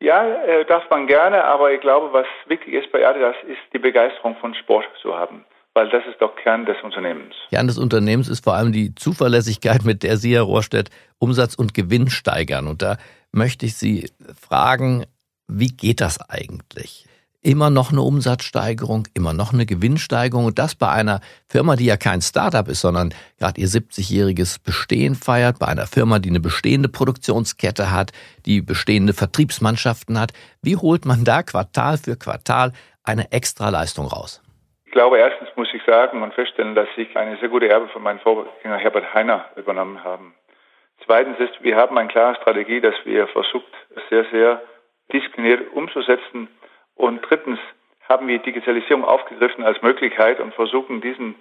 Ja, 0.00 0.26
äh, 0.44 0.64
darf 0.66 0.88
man 0.90 1.06
gerne, 1.06 1.44
aber 1.44 1.72
ich 1.72 1.80
glaube, 1.80 2.12
was 2.12 2.26
wichtig 2.46 2.74
ist 2.74 2.92
bei 2.92 3.06
Adidas, 3.06 3.36
ist 3.46 3.58
die 3.72 3.78
Begeisterung 3.78 4.36
von 4.36 4.54
Sport 4.54 4.84
zu 5.00 5.16
haben. 5.16 5.44
Weil 5.74 5.88
das 5.90 6.04
ist 6.06 6.20
doch 6.20 6.34
Kern 6.36 6.64
des 6.64 6.76
Unternehmens. 6.82 7.34
Kern 7.50 7.66
des 7.66 7.78
Unternehmens 7.78 8.28
ist 8.28 8.44
vor 8.44 8.54
allem 8.54 8.72
die 8.72 8.94
Zuverlässigkeit, 8.94 9.84
mit 9.84 10.02
der 10.02 10.16
Sie, 10.16 10.34
Herr 10.34 10.42
Rohrstedt, 10.42 10.90
Umsatz 11.18 11.54
und 11.54 11.74
Gewinn 11.74 12.08
steigern. 12.08 12.66
Und 12.66 12.80
da 12.82 12.96
möchte 13.32 13.66
ich 13.66 13.76
Sie 13.76 14.10
fragen, 14.40 15.04
wie 15.48 15.68
geht 15.68 16.00
das 16.00 16.18
eigentlich? 16.30 17.06
Immer 17.46 17.70
noch 17.70 17.92
eine 17.92 18.02
Umsatzsteigerung, 18.02 19.04
immer 19.14 19.32
noch 19.32 19.52
eine 19.52 19.66
Gewinnsteigerung 19.66 20.46
und 20.46 20.58
das 20.58 20.74
bei 20.74 20.90
einer 20.90 21.20
Firma, 21.48 21.76
die 21.76 21.86
ja 21.86 21.96
kein 21.96 22.20
Startup 22.20 22.66
ist, 22.66 22.80
sondern 22.80 23.14
gerade 23.38 23.60
ihr 23.60 23.68
70-jähriges 23.68 24.62
Bestehen 24.64 25.14
feiert, 25.14 25.60
bei 25.60 25.68
einer 25.68 25.86
Firma, 25.86 26.18
die 26.18 26.30
eine 26.30 26.40
bestehende 26.40 26.88
Produktionskette 26.88 27.92
hat, 27.92 28.10
die 28.46 28.62
bestehende 28.62 29.12
Vertriebsmannschaften 29.12 30.18
hat. 30.18 30.32
Wie 30.60 30.76
holt 30.76 31.04
man 31.04 31.24
da 31.24 31.44
Quartal 31.44 31.98
für 31.98 32.16
Quartal 32.16 32.72
eine 33.04 33.30
Extraleistung 33.30 34.06
raus? 34.06 34.42
Ich 34.84 34.92
glaube, 34.92 35.18
erstens 35.18 35.48
muss 35.54 35.68
ich 35.72 35.82
sagen 35.86 36.22
und 36.22 36.34
feststellen, 36.34 36.74
dass 36.74 36.88
ich 36.96 37.16
eine 37.16 37.38
sehr 37.38 37.48
gute 37.48 37.68
Erbe 37.68 37.86
von 37.88 38.02
meinem 38.02 38.18
Vorgänger 38.18 38.78
Herbert 38.78 39.14
Heiner 39.14 39.44
übernommen 39.54 40.02
haben. 40.02 40.34
Zweitens 41.04 41.38
ist, 41.38 41.62
wir 41.62 41.76
haben 41.76 41.96
eine 41.96 42.08
klare 42.08 42.34
Strategie, 42.40 42.80
dass 42.80 42.94
wir 43.04 43.28
versucht, 43.28 43.70
sehr, 44.10 44.24
sehr 44.32 44.62
diszipliniert 45.12 45.72
umzusetzen, 45.72 46.48
und 46.96 47.20
drittens 47.28 47.58
haben 48.08 48.26
wir 48.28 48.38
Digitalisierung 48.38 49.04
aufgegriffen 49.04 49.64
als 49.64 49.80
Möglichkeit 49.82 50.40
und 50.40 50.54
versuchen, 50.54 51.00
diesen 51.00 51.36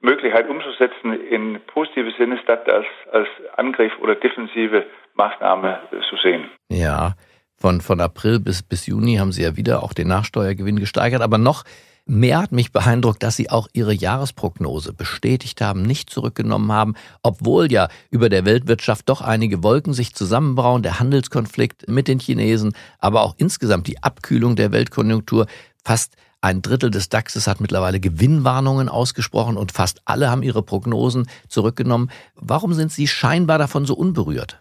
Möglichkeit 0.00 0.48
umzusetzen 0.48 1.12
in 1.28 1.60
positive 1.66 2.12
Sinne, 2.16 2.38
statt 2.42 2.66
das 2.66 2.84
als 3.12 3.28
Angriff 3.56 3.92
oder 4.00 4.14
defensive 4.14 4.86
Maßnahme 5.14 5.80
zu 6.08 6.16
sehen. 6.16 6.50
Ja, 6.68 7.14
von, 7.56 7.80
von 7.80 8.00
April 8.00 8.38
bis, 8.38 8.62
bis 8.62 8.86
Juni 8.86 9.16
haben 9.16 9.32
Sie 9.32 9.42
ja 9.42 9.56
wieder 9.56 9.82
auch 9.82 9.92
den 9.92 10.06
Nachsteuergewinn 10.08 10.78
gesteigert, 10.78 11.22
aber 11.22 11.38
noch 11.38 11.64
Mehr 12.10 12.40
hat 12.40 12.52
mich 12.52 12.72
beeindruckt, 12.72 13.22
dass 13.22 13.36
Sie 13.36 13.50
auch 13.50 13.68
Ihre 13.74 13.92
Jahresprognose 13.92 14.94
bestätigt 14.94 15.60
haben, 15.60 15.82
nicht 15.82 16.08
zurückgenommen 16.08 16.72
haben, 16.72 16.94
obwohl 17.22 17.70
ja 17.70 17.88
über 18.10 18.30
der 18.30 18.46
Weltwirtschaft 18.46 19.10
doch 19.10 19.20
einige 19.20 19.62
Wolken 19.62 19.92
sich 19.92 20.14
zusammenbrauen, 20.14 20.82
der 20.82 21.00
Handelskonflikt 21.00 21.86
mit 21.86 22.08
den 22.08 22.18
Chinesen, 22.18 22.72
aber 22.98 23.20
auch 23.20 23.34
insgesamt 23.36 23.88
die 23.88 24.02
Abkühlung 24.02 24.56
der 24.56 24.72
Weltkonjunktur 24.72 25.44
fast 25.84 26.16
Ein 26.40 26.62
Drittel 26.62 26.90
des 26.90 27.10
DAXes 27.10 27.46
hat 27.46 27.60
mittlerweile 27.60 28.00
Gewinnwarnungen 28.00 28.88
ausgesprochen 28.88 29.58
und 29.58 29.72
fast 29.72 30.00
alle 30.06 30.30
haben 30.30 30.42
ihre 30.42 30.62
Prognosen 30.62 31.28
zurückgenommen. 31.48 32.10
Warum 32.36 32.72
sind 32.72 32.90
Sie 32.90 33.06
scheinbar 33.06 33.58
davon 33.58 33.84
so 33.84 33.94
unberührt? 33.94 34.58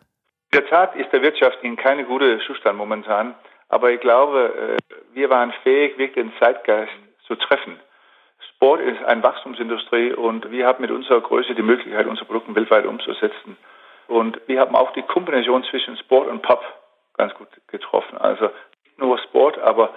In 0.51 0.59
der 0.59 0.67
Tat 0.67 0.95
ist 0.97 1.13
der 1.13 1.21
Wirtschaft 1.21 1.59
in 1.61 1.77
keine 1.77 2.03
gute 2.03 2.39
Zustand 2.45 2.77
momentan. 2.77 3.35
Aber 3.69 3.91
ich 3.91 4.01
glaube, 4.01 4.77
äh, 4.79 4.93
wir 5.13 5.29
waren 5.29 5.53
fähig, 5.63 5.97
wirklich 5.97 6.15
den 6.15 6.33
Zeitgeist 6.39 6.91
zu 7.27 7.35
treffen. 7.35 7.79
Sport 8.49 8.81
ist 8.81 9.03
eine 9.03 9.23
Wachstumsindustrie 9.23 10.13
und 10.13 10.51
wir 10.51 10.65
haben 10.65 10.81
mit 10.81 10.91
unserer 10.91 11.21
Größe 11.21 11.55
die 11.55 11.61
Möglichkeit, 11.61 12.07
unsere 12.07 12.25
Produkte 12.25 12.55
weltweit 12.55 12.85
umzusetzen. 12.85 13.57
Und 14.07 14.39
wir 14.47 14.59
haben 14.59 14.75
auch 14.75 14.91
die 14.93 15.01
Kombination 15.01 15.63
zwischen 15.65 15.97
Sport 15.97 16.27
und 16.27 16.41
Pop 16.41 16.63
ganz 17.17 17.33
gut 17.33 17.49
getroffen. 17.67 18.17
Also 18.17 18.45
nicht 18.83 18.97
nur 18.97 19.17
Sport, 19.19 19.59
aber 19.59 19.93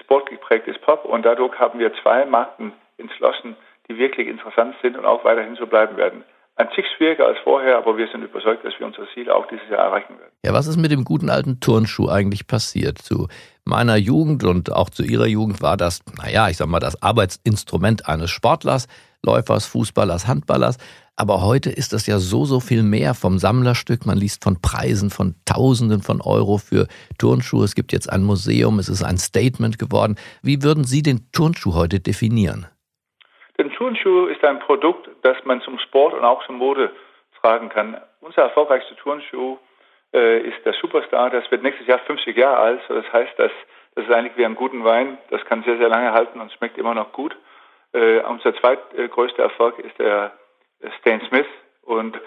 Sport 0.00 0.30
geprägtes 0.30 0.78
Pop. 0.78 1.04
Und 1.04 1.24
dadurch 1.24 1.58
haben 1.58 1.78
wir 1.78 1.94
zwei 2.02 2.24
Marken 2.24 2.72
entschlossen, 2.98 3.56
die 3.88 3.98
wirklich 3.98 4.28
interessant 4.28 4.74
sind 4.82 4.96
und 4.96 5.04
auch 5.04 5.24
weiterhin 5.24 5.56
so 5.56 5.66
bleiben 5.66 5.96
werden 5.96 6.24
ein 6.56 6.68
Tick 6.74 6.84
schwieriger 6.96 7.26
als 7.26 7.38
vorher, 7.42 7.76
aber 7.76 7.96
wir 7.96 8.06
sind 8.08 8.22
überzeugt, 8.22 8.64
dass 8.64 8.74
wir 8.78 8.86
unser 8.86 9.06
Ziel 9.12 9.30
auch 9.30 9.46
dieses 9.48 9.68
Jahr 9.68 9.86
erreichen 9.86 10.18
werden. 10.18 10.32
Ja, 10.44 10.52
was 10.52 10.66
ist 10.66 10.76
mit 10.76 10.92
dem 10.92 11.04
guten 11.04 11.28
alten 11.28 11.58
Turnschuh 11.58 12.08
eigentlich 12.08 12.46
passiert? 12.46 12.98
Zu 12.98 13.28
meiner 13.64 13.96
Jugend 13.96 14.44
und 14.44 14.70
auch 14.70 14.90
zu 14.90 15.02
Ihrer 15.02 15.26
Jugend 15.26 15.62
war 15.62 15.76
das, 15.76 16.00
naja, 16.16 16.48
ich 16.48 16.56
sag 16.56 16.68
mal, 16.68 16.80
das 16.80 17.02
Arbeitsinstrument 17.02 18.08
eines 18.08 18.30
Sportlers, 18.30 18.86
Läufers, 19.22 19.66
Fußballers, 19.66 20.28
Handballers. 20.28 20.76
Aber 21.16 21.42
heute 21.42 21.70
ist 21.70 21.92
das 21.92 22.06
ja 22.06 22.18
so, 22.18 22.44
so 22.44 22.60
viel 22.60 22.82
mehr 22.82 23.14
vom 23.14 23.38
Sammlerstück. 23.38 24.04
Man 24.04 24.18
liest 24.18 24.42
von 24.44 24.60
Preisen 24.60 25.10
von 25.10 25.34
Tausenden 25.44 26.02
von 26.02 26.20
Euro 26.20 26.58
für 26.58 26.86
Turnschuhe. 27.18 27.64
Es 27.64 27.74
gibt 27.74 27.92
jetzt 27.92 28.10
ein 28.10 28.22
Museum, 28.22 28.78
es 28.78 28.88
ist 28.88 29.02
ein 29.02 29.18
Statement 29.18 29.78
geworden. 29.78 30.16
Wie 30.42 30.62
würden 30.62 30.84
Sie 30.84 31.02
den 31.02 31.30
Turnschuh 31.32 31.74
heute 31.74 32.00
definieren? 32.00 32.66
Denn 33.58 33.70
Turnschuh 33.72 34.26
ist 34.26 34.44
ein 34.44 34.58
Produkt, 34.60 35.08
das 35.22 35.36
man 35.44 35.60
zum 35.60 35.78
Sport 35.78 36.14
und 36.14 36.24
auch 36.24 36.44
zum 36.46 36.56
Mode 36.56 36.90
tragen 37.40 37.68
kann. 37.68 38.00
Unser 38.20 38.42
erfolgreichster 38.42 38.96
Turnschuh 38.96 39.58
äh, 40.12 40.40
ist 40.40 40.64
der 40.64 40.72
Superstar. 40.74 41.30
Das 41.30 41.48
wird 41.50 41.62
nächstes 41.62 41.86
Jahr 41.86 41.98
50 42.00 42.36
Jahre 42.36 42.58
alt. 42.58 42.80
Das 42.88 43.12
heißt, 43.12 43.38
dass 43.38 43.52
das 43.94 44.06
ist 44.06 44.12
eigentlich 44.12 44.36
wie 44.36 44.44
ein 44.44 44.56
guten 44.56 44.84
Wein. 44.84 45.18
Das 45.30 45.44
kann 45.44 45.62
sehr, 45.62 45.78
sehr 45.78 45.88
lange 45.88 46.12
halten 46.12 46.40
und 46.40 46.52
schmeckt 46.52 46.78
immer 46.78 46.94
noch 46.94 47.12
gut. 47.12 47.36
Äh, 47.92 48.20
unser 48.20 48.54
zweitgrößter 48.56 49.42
Erfolg 49.42 49.78
ist 49.78 49.96
der 49.98 50.32
Stan 50.98 51.20
Smith 51.28 51.46
und 51.82 52.18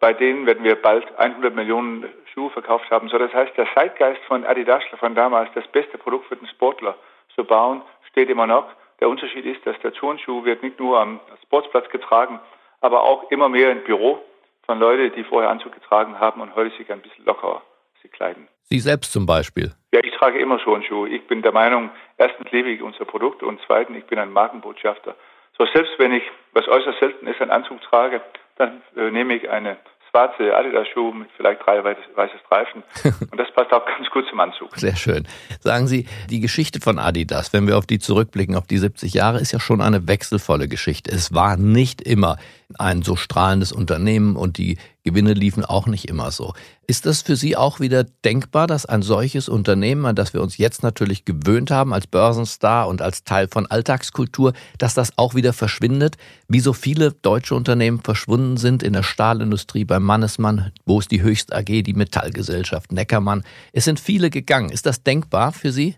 bei 0.00 0.12
denen 0.12 0.46
werden 0.46 0.62
wir 0.62 0.80
bald 0.80 1.04
100 1.18 1.54
Millionen 1.54 2.04
Schuhe 2.32 2.50
verkauft 2.50 2.88
haben. 2.90 3.08
So, 3.08 3.18
das 3.18 3.34
heißt, 3.34 3.56
der 3.56 3.66
Zeitgeist 3.74 4.22
von 4.26 4.44
Adidas 4.44 4.84
von 5.00 5.16
damals, 5.16 5.50
das 5.54 5.66
beste 5.68 5.98
Produkt 5.98 6.26
für 6.26 6.36
den 6.36 6.46
Sportler 6.46 6.96
zu 7.34 7.44
bauen, 7.44 7.82
steht 8.10 8.30
immer 8.30 8.46
noch. 8.46 8.66
Der 9.00 9.08
Unterschied 9.08 9.44
ist, 9.44 9.64
dass 9.66 9.78
der 9.80 9.92
Turnschuh 9.92 10.44
wird 10.44 10.62
nicht 10.62 10.78
nur 10.78 10.98
am 10.98 11.20
Sportplatz 11.44 11.88
getragen, 11.90 12.40
aber 12.80 13.02
auch 13.02 13.30
immer 13.30 13.48
mehr 13.48 13.70
im 13.70 13.84
Büro 13.84 14.20
von 14.66 14.78
Leuten, 14.78 15.14
die 15.14 15.24
vorher 15.24 15.50
Anzug 15.50 15.72
getragen 15.72 16.18
haben 16.18 16.40
und 16.40 16.54
heute 16.54 16.76
sich 16.76 16.90
ein 16.90 17.00
bisschen 17.00 17.24
lockerer 17.24 17.62
sie 18.02 18.08
kleiden. 18.08 18.48
Sie 18.64 18.78
selbst 18.78 19.12
zum 19.12 19.26
Beispiel? 19.26 19.72
Ja, 19.92 20.00
ich 20.02 20.12
trage 20.14 20.38
immer 20.38 20.58
Turnschuhe. 20.58 21.08
Ich 21.08 21.26
bin 21.26 21.42
der 21.42 21.52
Meinung, 21.52 21.90
erstens 22.16 22.50
liebe 22.50 22.70
ich 22.70 22.82
unser 22.82 23.04
Produkt 23.04 23.42
und 23.42 23.60
zweitens, 23.66 23.98
ich 23.98 24.06
bin 24.06 24.18
ein 24.18 24.32
Markenbotschafter. 24.32 25.16
So 25.56 25.66
selbst 25.66 25.98
wenn 25.98 26.12
ich, 26.12 26.22
was 26.52 26.68
äußerst 26.68 26.98
selten 27.00 27.26
ist, 27.26 27.40
einen 27.40 27.50
Anzug 27.50 27.80
trage, 27.82 28.20
dann 28.56 28.82
äh, 28.96 29.10
nehme 29.10 29.34
ich 29.34 29.48
eine 29.48 29.76
schwarze 30.10 30.54
Adidas-Schuhe 30.54 31.14
mit 31.14 31.28
vielleicht 31.36 31.60
drei 31.64 31.82
weiße 31.84 32.38
Streifen. 32.44 32.82
Und 33.30 33.38
das 33.38 33.48
passt 33.54 33.72
auch 33.72 33.84
ganz 33.84 34.08
gut 34.10 34.24
zum 34.28 34.40
Anzug. 34.40 34.76
Sehr 34.76 34.96
schön. 34.96 35.26
Sagen 35.60 35.86
Sie, 35.86 36.06
die 36.30 36.40
Geschichte 36.40 36.80
von 36.80 36.98
Adidas, 36.98 37.52
wenn 37.52 37.66
wir 37.66 37.78
auf 37.78 37.86
die 37.86 37.98
zurückblicken, 37.98 38.56
auf 38.56 38.66
die 38.66 38.78
70 38.78 39.14
Jahre, 39.14 39.38
ist 39.38 39.52
ja 39.52 39.60
schon 39.60 39.80
eine 39.80 40.08
wechselvolle 40.08 40.68
Geschichte. 40.68 41.10
Es 41.10 41.34
war 41.34 41.56
nicht 41.56 42.00
immer 42.02 42.36
ein 42.78 43.02
so 43.02 43.16
strahlendes 43.16 43.72
Unternehmen 43.72 44.36
und 44.36 44.58
die 44.58 44.78
Gewinne 45.08 45.32
liefen 45.32 45.64
auch 45.64 45.86
nicht 45.86 46.06
immer 46.08 46.30
so. 46.30 46.52
Ist 46.86 47.06
das 47.06 47.22
für 47.22 47.34
Sie 47.34 47.56
auch 47.56 47.80
wieder 47.80 48.04
denkbar, 48.24 48.66
dass 48.66 48.84
ein 48.84 49.00
solches 49.00 49.48
Unternehmen, 49.48 50.04
an 50.04 50.14
das 50.14 50.34
wir 50.34 50.42
uns 50.42 50.58
jetzt 50.58 50.82
natürlich 50.82 51.24
gewöhnt 51.24 51.70
haben 51.70 51.94
als 51.94 52.06
Börsenstar 52.06 52.88
und 52.88 53.00
als 53.00 53.24
Teil 53.24 53.48
von 53.48 53.66
Alltagskultur, 53.66 54.52
dass 54.78 54.92
das 54.94 55.16
auch 55.16 55.34
wieder 55.34 55.54
verschwindet, 55.54 56.16
wie 56.46 56.60
so 56.60 56.74
viele 56.74 57.12
deutsche 57.12 57.54
Unternehmen 57.54 58.00
verschwunden 58.00 58.58
sind 58.58 58.82
in 58.82 58.92
der 58.92 59.02
Stahlindustrie 59.02 59.86
beim 59.86 60.02
Mannesmann, 60.02 60.72
wo 60.84 60.98
ist 60.98 61.10
die 61.10 61.22
Höchst 61.22 61.54
AG, 61.54 61.82
die 61.82 61.94
Metallgesellschaft, 61.94 62.92
Neckermann. 62.92 63.44
Es 63.72 63.86
sind 63.86 63.98
viele 63.98 64.28
gegangen. 64.28 64.68
Ist 64.70 64.84
das 64.84 65.02
denkbar 65.02 65.52
für 65.52 65.70
Sie? 65.70 65.96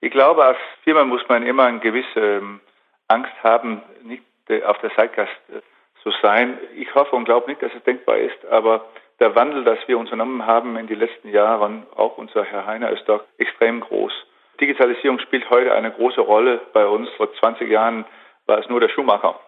Ich 0.00 0.10
glaube, 0.10 0.42
als 0.42 0.58
Firma 0.84 1.04
muss 1.04 1.22
man 1.28 1.42
immer 1.42 1.64
eine 1.64 1.80
gewisse 1.80 2.20
ähm, 2.20 2.60
Angst 3.08 3.32
haben, 3.42 3.82
nicht 4.04 4.22
äh, 4.48 4.62
auf 4.62 4.78
der 4.78 4.94
Zeitgast 4.94 5.32
äh, 5.50 5.60
so 6.04 6.10
sein. 6.22 6.58
Ich 6.76 6.94
hoffe 6.94 7.16
und 7.16 7.24
glaube 7.24 7.50
nicht, 7.50 7.62
dass 7.62 7.74
es 7.74 7.82
denkbar 7.84 8.18
ist, 8.18 8.44
aber 8.46 8.86
der 9.20 9.34
Wandel, 9.34 9.64
das 9.64 9.78
wir 9.86 9.98
unternommen 9.98 10.46
haben 10.46 10.76
in 10.76 10.86
den 10.86 10.98
letzten 10.98 11.30
Jahren, 11.30 11.86
auch 11.96 12.18
unser 12.18 12.44
Herr 12.44 12.66
Heiner, 12.66 12.90
ist 12.90 13.08
doch 13.08 13.24
extrem 13.36 13.80
groß. 13.80 14.12
Digitalisierung 14.60 15.18
spielt 15.18 15.50
heute 15.50 15.72
eine 15.72 15.90
große 15.90 16.20
Rolle 16.20 16.60
bei 16.72 16.86
uns. 16.86 17.08
Vor 17.16 17.32
20 17.32 17.68
Jahren 17.68 18.04
war 18.46 18.58
es 18.58 18.68
nur 18.68 18.80
der 18.80 18.88
Schuhmacher. 18.88 19.38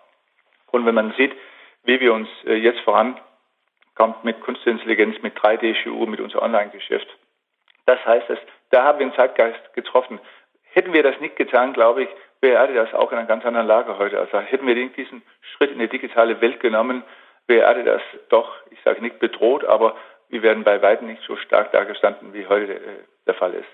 Und 0.71 0.87
wenn 0.87 0.95
man 0.95 1.13
sieht, 1.17 1.33
wie 1.85 2.01
wir 2.01 2.13
uns 2.13 2.29
äh, 2.47 2.55
jetzt 2.55 2.81
vorankommen 2.81 4.15
mit 4.23 4.41
Kunstintelligenz, 4.41 5.21
mit 5.23 5.37
3D-Schuhe, 5.37 6.07
mit 6.07 6.21
unserem 6.21 6.45
Online-Geschäft, 6.45 7.09
das 7.87 8.05
heißt 8.05 8.31
es, 8.31 8.39
da 8.71 8.85
haben 8.85 8.99
wir 8.99 9.07
einen 9.07 9.17
Zeitgeist 9.17 9.73
getroffen. 9.75 10.21
Hätten 10.73 10.93
wir 10.93 11.03
das 11.03 11.19
nicht 11.21 11.37
getan, 11.37 11.73
glaube 11.73 12.05
ich, 12.05 12.09
wäre 12.41 12.61
Adidas 12.61 12.93
auch 12.95 13.13
in 13.13 13.19
einer 13.19 13.27
ganz 13.27 13.45
anderen 13.45 13.67
Lage 13.67 13.99
heute. 13.99 14.19
Also 14.19 14.39
hätten 14.41 14.67
wir 14.67 14.75
diesen 14.75 15.23
Schritt 15.57 15.71
in 15.71 15.79
die 15.79 15.89
digitale 15.89 16.41
Welt 16.41 16.61
genommen, 16.61 17.03
wäre 17.47 17.67
Adidas 17.67 18.03
doch, 18.29 18.53
ich 18.71 18.79
sage 18.85 19.03
nicht 19.03 19.19
bedroht, 19.19 19.65
aber 19.65 19.97
wir 20.29 20.43
werden 20.43 20.65
bei 20.65 20.81
weitem 20.81 21.09
nicht 21.09 21.23
so 21.27 21.37
stark 21.37 21.73
dargestanden, 21.73 22.33
wie 22.33 22.47
heute 22.47 22.75
äh, 22.75 23.05
der 23.27 23.35
Fall 23.35 23.55
ist. 23.55 23.69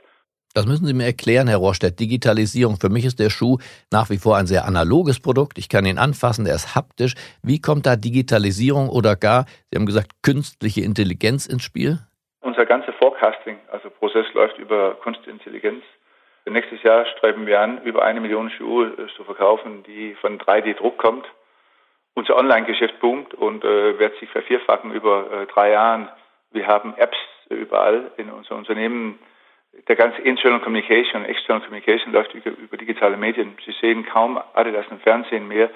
Das 0.54 0.64
müssen 0.64 0.86
Sie 0.86 0.94
mir 0.94 1.04
erklären, 1.04 1.48
Herr 1.48 1.58
Rohrstedt. 1.58 2.00
Digitalisierung. 2.00 2.78
Für 2.80 2.88
mich 2.88 3.04
ist 3.04 3.20
der 3.20 3.28
Schuh 3.28 3.58
nach 3.92 4.08
wie 4.08 4.16
vor 4.16 4.38
ein 4.38 4.46
sehr 4.46 4.64
analoges 4.64 5.20
Produkt. 5.20 5.58
Ich 5.58 5.68
kann 5.68 5.84
ihn 5.84 5.98
anfassen, 5.98 6.46
er 6.46 6.54
ist 6.54 6.74
haptisch. 6.74 7.14
Wie 7.42 7.60
kommt 7.60 7.84
da 7.84 7.94
Digitalisierung 7.96 8.88
oder 8.88 9.16
gar, 9.16 9.44
Sie 9.70 9.76
haben 9.76 9.84
gesagt, 9.84 10.12
künstliche 10.22 10.80
Intelligenz 10.80 11.44
ins 11.46 11.62
Spiel? 11.62 11.98
Unser 12.40 12.64
ganzer 12.64 12.94
Forecasting, 12.94 13.58
also 13.70 13.90
Prozess 13.90 14.24
läuft 14.32 14.56
über 14.56 14.94
Kunstintelligenz. 15.02 15.84
Nächstes 16.48 16.82
Jahr 16.84 17.04
streben 17.06 17.46
wir 17.46 17.60
an, 17.60 17.82
über 17.82 18.04
eine 18.04 18.20
Million 18.20 18.50
Schuhe 18.50 18.86
äh, 18.86 19.16
zu 19.16 19.24
verkaufen, 19.24 19.82
die 19.82 20.14
von 20.14 20.38
3D-Druck 20.38 20.96
kommt. 20.96 21.26
Unser 22.14 22.36
Online-Geschäft 22.36 23.00
boomt 23.00 23.34
und 23.34 23.64
äh, 23.64 23.98
wird 23.98 24.16
sich 24.20 24.30
vervierfachen 24.30 24.92
über 24.92 25.30
äh, 25.30 25.46
drei 25.46 25.72
Jahren. 25.72 26.08
Wir 26.52 26.68
haben 26.68 26.94
Apps 26.96 27.18
überall 27.50 28.12
in 28.16 28.30
unserem 28.30 28.58
Unternehmen. 28.58 29.18
Der 29.88 29.96
ganze 29.96 30.22
Internal 30.22 30.60
Communication, 30.60 31.24
External 31.24 31.62
Communication 31.62 32.12
läuft 32.12 32.32
über, 32.32 32.50
über 32.50 32.76
digitale 32.76 33.16
Medien. 33.16 33.56
Sie 33.66 33.74
sehen 33.80 34.06
kaum 34.06 34.40
Adidas 34.54 34.86
im 34.90 35.00
Fernsehen 35.00 35.48
mehr. 35.48 35.68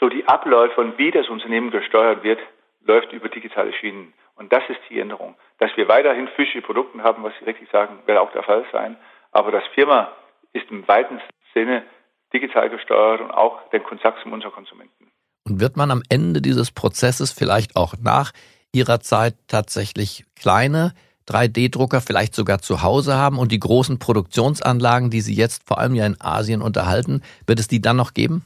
So 0.00 0.08
die 0.08 0.26
Abläufe 0.26 0.80
und 0.80 0.98
wie 0.98 1.12
das 1.12 1.28
Unternehmen 1.28 1.70
gesteuert 1.70 2.24
wird, 2.24 2.40
läuft 2.84 3.12
über 3.12 3.28
digitale 3.28 3.72
Schienen. 3.72 4.12
Und 4.34 4.52
das 4.52 4.62
ist 4.68 4.80
die 4.90 4.98
Änderung. 4.98 5.36
Dass 5.58 5.74
wir 5.76 5.86
weiterhin 5.88 6.26
physische 6.28 6.62
Produkte 6.62 7.02
haben, 7.04 7.22
was 7.22 7.32
Sie 7.38 7.44
richtig 7.44 7.70
sagen, 7.70 8.00
wird 8.06 8.18
auch 8.18 8.32
der 8.32 8.42
Fall 8.42 8.64
sein. 8.72 8.96
Aber 9.38 9.52
das 9.52 9.62
Firma 9.72 10.10
ist 10.52 10.68
im 10.68 10.88
weiten 10.88 11.20
Sinne 11.54 11.84
digital 12.34 12.70
gesteuert 12.70 13.20
und 13.20 13.30
auch 13.30 13.70
den 13.70 13.84
Kontakt 13.84 14.20
zum 14.20 14.32
unseren 14.32 14.50
Konsumenten. 14.50 15.12
Und 15.44 15.60
wird 15.60 15.76
man 15.76 15.92
am 15.92 16.02
Ende 16.08 16.42
dieses 16.42 16.72
Prozesses 16.72 17.30
vielleicht 17.30 17.76
auch 17.76 17.94
nach 18.02 18.32
Ihrer 18.72 18.98
Zeit 18.98 19.36
tatsächlich 19.46 20.24
kleine 20.34 20.92
3D-Drucker 21.28 22.00
vielleicht 22.00 22.34
sogar 22.34 22.58
zu 22.58 22.82
Hause 22.82 23.14
haben 23.14 23.38
und 23.38 23.52
die 23.52 23.60
großen 23.60 24.00
Produktionsanlagen, 24.00 25.08
die 25.08 25.20
Sie 25.20 25.36
jetzt 25.36 25.68
vor 25.68 25.78
allem 25.78 25.94
ja 25.94 26.04
in 26.04 26.16
Asien 26.20 26.60
unterhalten, 26.60 27.22
wird 27.46 27.60
es 27.60 27.68
die 27.68 27.80
dann 27.80 27.96
noch 27.96 28.14
geben? 28.14 28.44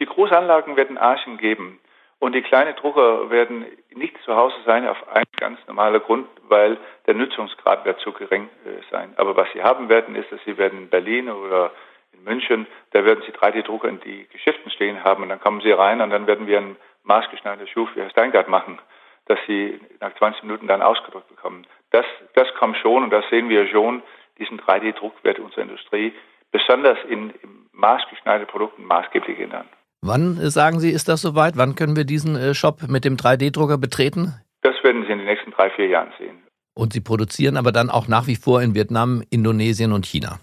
Die 0.00 0.06
Großanlagen 0.06 0.74
werden 0.76 0.96
Asien 0.96 1.36
geben. 1.36 1.80
Und 2.20 2.34
die 2.34 2.42
kleinen 2.42 2.74
Drucker 2.74 3.30
werden 3.30 3.64
nicht 3.94 4.16
zu 4.24 4.34
Hause 4.34 4.56
sein 4.66 4.88
auf 4.88 4.96
einen 5.08 5.24
ganz 5.38 5.60
normalen 5.68 6.02
Grund, 6.02 6.26
weil 6.48 6.76
der 7.06 7.14
Nutzungsgrad 7.14 7.84
wird 7.84 8.00
zu 8.00 8.12
gering 8.12 8.48
äh, 8.64 8.80
sein. 8.90 9.14
Aber 9.16 9.36
was 9.36 9.48
sie 9.52 9.62
haben 9.62 9.88
werden, 9.88 10.16
ist, 10.16 10.30
dass 10.32 10.40
sie 10.44 10.58
werden 10.58 10.78
in 10.78 10.88
Berlin 10.88 11.30
oder 11.30 11.70
in 12.12 12.24
München, 12.24 12.66
da 12.90 13.04
werden 13.04 13.22
sie 13.24 13.32
3D-Drucker 13.32 13.88
in 13.88 14.00
die 14.00 14.26
Geschäften 14.32 14.70
stehen 14.72 15.04
haben 15.04 15.22
und 15.22 15.28
dann 15.28 15.40
kommen 15.40 15.60
sie 15.60 15.70
rein 15.70 16.00
und 16.00 16.10
dann 16.10 16.26
werden 16.26 16.46
wir 16.48 16.58
einen 16.58 16.76
maßgeschneiderten 17.04 17.68
Schuh 17.68 17.86
für 17.86 18.08
Steingart 18.10 18.48
machen, 18.48 18.80
dass 19.26 19.38
sie 19.46 19.80
nach 20.00 20.14
20 20.16 20.42
Minuten 20.42 20.66
dann 20.66 20.82
ausgedruckt 20.82 21.28
bekommen. 21.28 21.66
Das, 21.90 22.06
das 22.34 22.52
kommt 22.54 22.76
schon 22.78 23.04
und 23.04 23.10
das 23.10 23.28
sehen 23.30 23.48
wir 23.48 23.68
schon. 23.68 24.02
Diesen 24.38 24.60
3D-Druck 24.60 25.22
wird 25.22 25.38
unsere 25.38 25.62
Industrie 25.62 26.12
besonders 26.50 26.98
in, 27.08 27.30
in 27.42 27.68
maßgeschneiderten 27.72 28.50
Produkten 28.50 28.84
maßgeblich 28.84 29.38
ändern. 29.38 29.68
Wann, 30.00 30.38
äh, 30.38 30.50
sagen 30.50 30.78
Sie, 30.78 30.90
ist 30.90 31.08
das 31.08 31.22
soweit? 31.22 31.56
Wann 31.56 31.74
können 31.74 31.96
wir 31.96 32.04
diesen 32.04 32.36
äh, 32.36 32.54
Shop 32.54 32.88
mit 32.88 33.04
dem 33.04 33.16
3D-Drucker 33.16 33.78
betreten? 33.78 34.34
Das 34.62 34.74
werden 34.84 35.04
Sie 35.04 35.12
in 35.12 35.18
den 35.18 35.26
nächsten 35.26 35.50
drei, 35.50 35.70
vier 35.70 35.86
Jahren 35.86 36.12
sehen. 36.18 36.42
Und 36.74 36.92
Sie 36.92 37.00
produzieren 37.00 37.56
aber 37.56 37.72
dann 37.72 37.90
auch 37.90 38.06
nach 38.06 38.26
wie 38.28 38.36
vor 38.36 38.62
in 38.62 38.74
Vietnam, 38.74 39.22
Indonesien 39.30 39.92
und 39.92 40.06
China? 40.06 40.38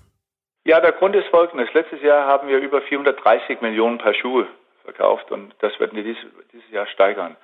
Ja, 0.66 0.82
der 0.82 0.92
Grund 0.92 1.16
ist 1.16 1.28
folgendes. 1.28 1.70
Letztes 1.74 2.02
Jahr 2.02 2.28
haben 2.28 2.48
wir 2.50 2.58
über 2.58 2.82
430 2.82 3.62
Millionen 3.62 3.98
Paar 3.98 4.14
Schuhe 4.14 4.48
verkauft 4.84 5.32
und 5.32 5.54
das 5.60 5.80
werden 5.80 5.96
wir 5.96 6.04
dieses, 6.04 6.24
dieses 6.52 6.70
Jahr 6.72 6.88
steigern. 6.88 7.38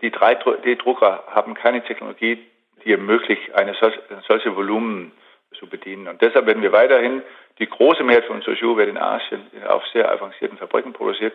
Die 0.00 0.10
3D-Drucker 0.10 1.24
haben 1.28 1.54
keine 1.54 1.84
Technologie, 1.84 2.38
die 2.84 2.92
ermöglicht, 2.92 3.54
eine 3.54 3.74
solche, 3.74 4.00
solche 4.26 4.56
Volumen 4.56 5.12
zu 5.58 5.68
bedienen. 5.68 6.08
Und 6.08 6.20
deshalb 6.22 6.46
werden 6.46 6.62
wir 6.62 6.72
weiterhin, 6.72 7.22
die 7.58 7.66
große 7.66 8.02
Mehrheit 8.02 8.24
von 8.24 8.36
unserer 8.36 8.56
Schuhe 8.56 8.76
wird 8.78 8.88
in 8.88 8.98
Asien 8.98 9.42
auf 9.68 9.86
sehr 9.92 10.10
avancierten 10.10 10.58
Fabriken 10.58 10.92
produziert. 10.92 11.34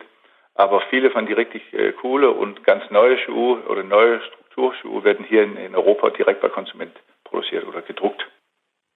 Aber 0.58 0.82
viele 0.90 1.12
von 1.12 1.24
die 1.26 1.34
richtig 1.34 1.62
äh, 1.72 1.92
coole 1.92 2.32
und 2.32 2.64
ganz 2.64 2.82
neue 2.90 3.16
Schuhe 3.18 3.62
oder 3.68 3.84
neue 3.84 4.20
Strukturschuhe 4.22 5.04
werden 5.04 5.24
hier 5.24 5.44
in, 5.44 5.56
in 5.56 5.76
Europa 5.76 6.10
direkt 6.10 6.42
bei 6.42 6.48
Konsument 6.48 6.92
produziert 7.22 7.64
oder 7.64 7.80
gedruckt. 7.80 8.26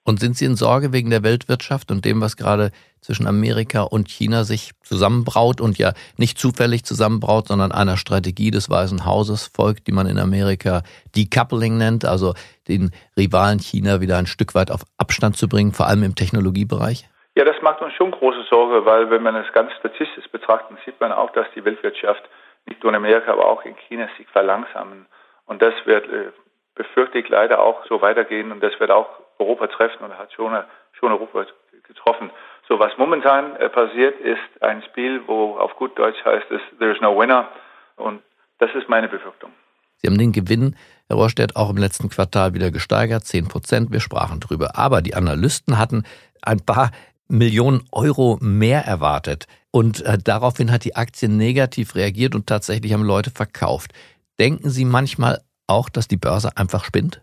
Und 0.05 0.19
sind 0.19 0.35
Sie 0.35 0.43
in 0.43 0.57
Sorge 0.57 0.91
wegen 0.91 1.09
der 1.09 1.23
Weltwirtschaft 1.23 1.89
und 1.89 2.03
dem, 2.03 2.19
was 2.19 2.35
gerade 2.35 2.71
zwischen 2.99 3.27
Amerika 3.27 3.83
und 3.83 4.09
China 4.09 4.43
sich 4.43 4.71
zusammenbraut 4.83 5.61
und 5.61 5.77
ja 5.77 5.93
nicht 6.17 6.37
zufällig 6.37 6.83
zusammenbraut, 6.83 7.47
sondern 7.47 7.71
einer 7.71 7.95
Strategie 7.95 8.51
des 8.51 8.69
Weißen 8.69 9.05
Hauses 9.05 9.49
folgt, 9.55 9.87
die 9.87 9.93
man 9.93 10.07
in 10.07 10.19
Amerika 10.19 10.83
Decoupling 11.15 11.77
nennt, 11.77 12.03
also 12.03 12.33
den 12.67 12.91
Rivalen 13.15 13.59
China 13.59 14.01
wieder 14.01 14.17
ein 14.17 14.27
Stück 14.27 14.53
weit 14.53 14.69
auf 14.69 14.81
Abstand 14.97 15.37
zu 15.37 15.47
bringen, 15.47 15.71
vor 15.71 15.87
allem 15.87 16.03
im 16.03 16.15
Technologiebereich? 16.15 17.07
Ja, 17.35 17.45
das 17.45 17.61
macht 17.61 17.81
uns 17.81 17.93
schon 17.93 18.11
große 18.11 18.43
Sorge, 18.49 18.85
weil 18.85 19.09
wenn 19.09 19.23
man 19.23 19.35
es 19.35 19.51
ganz 19.53 19.71
statistisch 19.73 20.29
betrachtet, 20.29 20.77
sieht 20.85 20.99
man 20.99 21.11
auch, 21.11 21.31
dass 21.31 21.47
die 21.55 21.65
Weltwirtschaft 21.65 22.23
nicht 22.65 22.83
nur 22.83 22.91
in 22.91 22.95
Amerika, 22.95 23.33
aber 23.33 23.47
auch 23.47 23.65
in 23.65 23.75
China 23.87 24.07
sich 24.17 24.27
verlangsamen. 24.27 25.07
Und 25.45 25.61
das 25.61 25.73
wird, 25.85 26.07
äh, 26.07 26.31
befürchte 26.75 27.17
ich, 27.19 27.29
leider 27.29 27.59
auch 27.59 27.85
so 27.87 28.01
weitergehen 28.01 28.51
und 28.51 28.61
das 28.61 28.79
wird 28.79 28.91
auch 28.91 29.07
Europa 29.39 29.67
treffen 29.67 30.03
und 30.03 30.17
hat 30.17 30.31
schon, 30.33 30.55
schon 30.93 31.11
Europa 31.11 31.45
getroffen. 31.87 32.29
So, 32.67 32.79
was 32.79 32.97
momentan 32.97 33.55
äh, 33.57 33.69
passiert, 33.69 34.19
ist 34.21 34.61
ein 34.61 34.83
Spiel, 34.83 35.21
wo 35.27 35.57
auf 35.57 35.75
gut 35.75 35.97
Deutsch 35.97 36.23
heißt 36.23 36.49
es, 36.51 36.61
there 36.79 36.91
is 36.91 37.01
no 37.01 37.17
winner. 37.17 37.47
Und 37.95 38.21
das 38.59 38.73
ist 38.75 38.87
meine 38.87 39.09
Befürchtung. 39.09 39.51
Sie 39.97 40.07
haben 40.07 40.17
den 40.17 40.31
Gewinn, 40.31 40.75
Herr 41.07 41.17
Rohrstedt, 41.17 41.55
auch 41.55 41.69
im 41.69 41.77
letzten 41.77 42.09
Quartal 42.09 42.53
wieder 42.53 42.71
gesteigert, 42.71 43.23
10 43.23 43.47
Prozent. 43.47 43.91
Wir 43.91 43.99
sprachen 43.99 44.39
drüber. 44.39 44.71
Aber 44.75 45.01
die 45.01 45.15
Analysten 45.15 45.77
hatten 45.77 46.03
ein 46.41 46.59
paar 46.65 46.91
Millionen 47.33 47.81
Euro 47.91 48.37
mehr 48.41 48.81
erwartet. 48.85 49.47
Und 49.71 50.05
äh, 50.05 50.17
daraufhin 50.23 50.71
hat 50.71 50.85
die 50.85 50.95
Aktie 50.95 51.27
negativ 51.27 51.95
reagiert 51.95 52.35
und 52.35 52.47
tatsächlich 52.47 52.93
haben 52.93 53.03
Leute 53.03 53.31
verkauft. 53.31 53.91
Denken 54.39 54.69
Sie 54.69 54.85
manchmal 54.85 55.39
auch, 55.67 55.89
dass 55.89 56.07
die 56.07 56.17
Börse 56.17 56.51
einfach 56.55 56.85
spinnt? 56.85 57.21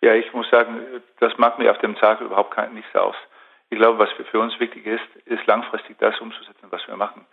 Ja, 0.00 0.14
ich 0.14 0.32
muss 0.32 0.48
sagen, 0.50 0.78
das 1.18 1.36
macht 1.38 1.58
mir 1.58 1.70
auf 1.70 1.78
dem 1.78 1.96
Tag 1.96 2.20
überhaupt 2.20 2.54
kein, 2.54 2.74
nichts 2.74 2.94
aus. 2.94 3.16
Ich 3.70 3.78
glaube, 3.78 3.98
was 3.98 4.08
für 4.30 4.40
uns 4.40 4.58
wichtig 4.60 4.86
ist, 4.86 5.04
ist 5.26 5.46
langfristig 5.46 5.98
das 5.98 6.18
umzusetzen, 6.20 6.68
was 6.70 6.86
wir 6.86 6.96
machen. 6.96 7.26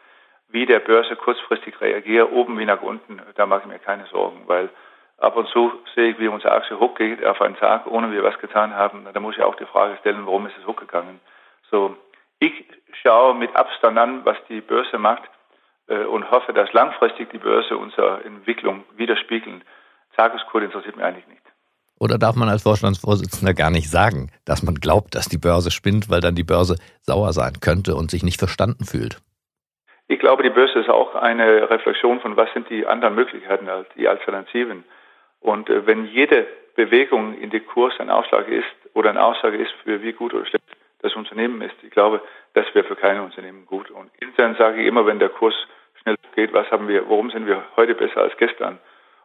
Wie 0.50 0.65
der 0.65 0.80
Börse 0.80 1.15
kurzfristig 1.15 1.80
reagiert, 1.80 2.32
oben 2.32 2.58
wie 2.58 2.65
nach 2.65 2.82
unten, 2.82 3.22
da 3.36 3.46
mache 3.46 3.62
ich 3.62 3.68
mir 3.68 3.80
keine 3.80 4.06
Sorgen, 4.08 4.42
weil 4.48 4.70
ab 5.18 5.36
und 5.38 5.48
zu 5.50 5.72
sehe 5.94 6.12
ich, 6.12 6.20
wie 6.20 6.27
unsere 6.27 6.54
Aktie 6.54 6.80
hochgeht 6.80 7.24
auf 7.24 7.42
einen 7.42 7.56
Tag, 7.56 7.86
ohne 7.88 8.12
wir 8.12 8.24
was 8.24 8.38
getan 8.39 8.74
haben. 8.74 9.08
Da 9.13 9.20
muss 9.20 9.38
ich 9.38 9.44
auch 9.44 9.56
die 9.56 9.65
Frage 9.65 9.98
stellen, 10.00 10.25
warum 10.25 10.48
ist 10.48 10.58
es 10.60 10.65
hochgegangen? 10.65 11.20
So, 11.75 11.94
ich 12.39 12.53
schaue 13.03 13.36
mit 13.36 13.53
Abstand 13.53 13.98
an, 13.98 14.24
was 14.24 14.38
die 14.48 14.62
Börse 14.62 14.98
macht 14.98 15.24
äh, 15.88 16.05
und 16.05 16.32
hoffe, 16.32 16.53
dass 16.53 16.72
langfristig 16.72 17.29
die 17.32 17.38
Börse 17.38 17.75
unsere 17.75 18.24
Entwicklung 18.24 18.86
widerspiegeln. 18.96 19.62
Tageskurs 20.15 20.63
interessiert 20.63 20.96
mich 20.96 21.03
eigentlich 21.03 21.27
nicht. 21.27 21.41
Oder 22.00 22.17
darf 22.17 22.38
man 22.38 22.48
als 22.48 22.63
Vorstandsvorsitzender 22.63 23.53
gar 23.53 23.72
nicht 23.72 23.89
sagen, 23.91 24.32
dass 24.46 24.63
man 24.63 24.75
glaubt, 24.75 25.15
dass 25.15 25.27
die 25.27 25.38
Börse 25.38 25.70
spinnt, 25.70 26.10
weil 26.10 26.22
dann 26.22 26.36
die 26.36 26.46
Börse 26.46 26.77
sauer 27.01 27.34
sein 27.34 27.60
könnte 27.60 27.96
und 27.96 28.10
sich 28.10 28.24
nicht 28.24 28.39
verstanden 28.39 28.86
fühlt? 28.86 29.20
Ich 30.08 30.20
glaube, 30.20 30.44
die 30.44 30.51
Börse 30.51 30.79
ist 30.79 30.89
auch 30.89 31.13
eine 31.13 31.70
Reflexion 31.70 32.22
von, 32.22 32.38
was 32.38 32.48
sind 32.53 32.70
die 32.70 32.88
anderen 32.88 33.15
Möglichkeiten, 33.15 33.67
die 33.98 34.08
Alternativen. 34.08 34.86
Und 35.41 35.70
äh, 35.70 35.86
wenn 35.86 36.05
jede 36.05 36.48
Bewegung 36.77 37.38
in 37.38 37.50
den 37.50 37.65
Kurs 37.65 37.94
ein 38.00 38.10
Ausschlag 38.10 38.48
ist 38.48 38.63
oder 38.94 39.10
eine 39.10 39.22
Aussage 39.25 39.57
ist, 39.57 39.74
für 39.83 40.01
wie 40.01 40.14
gut 40.14 40.33
oder 40.33 40.46
schlecht 40.46 40.64
das 41.05 41.15
Unternehmen 41.15 41.61
ist, 41.61 41.75
ich 41.83 41.91
glaube, 41.91 42.22
das 42.53 42.65
wäre 42.74 42.85
für 42.85 42.96
kein 42.96 43.20
Unternehmen 43.20 43.65
gut. 43.65 43.91
Und 43.91 44.09
intern 44.20 44.55
sage 44.57 44.81
ich 44.81 44.87
immer, 44.87 45.05
wenn 45.05 45.20
der 45.20 45.29
Kurs 45.29 45.53
schnell 46.01 46.15
geht, 46.33 46.51
was 46.53 46.70
haben 46.72 46.87
wir, 46.87 47.07
warum 47.07 47.29
sind 47.29 47.46
wir 47.46 47.63
heute 47.75 47.94
besser 47.94 48.22
als 48.22 48.35
gestern? 48.37 48.79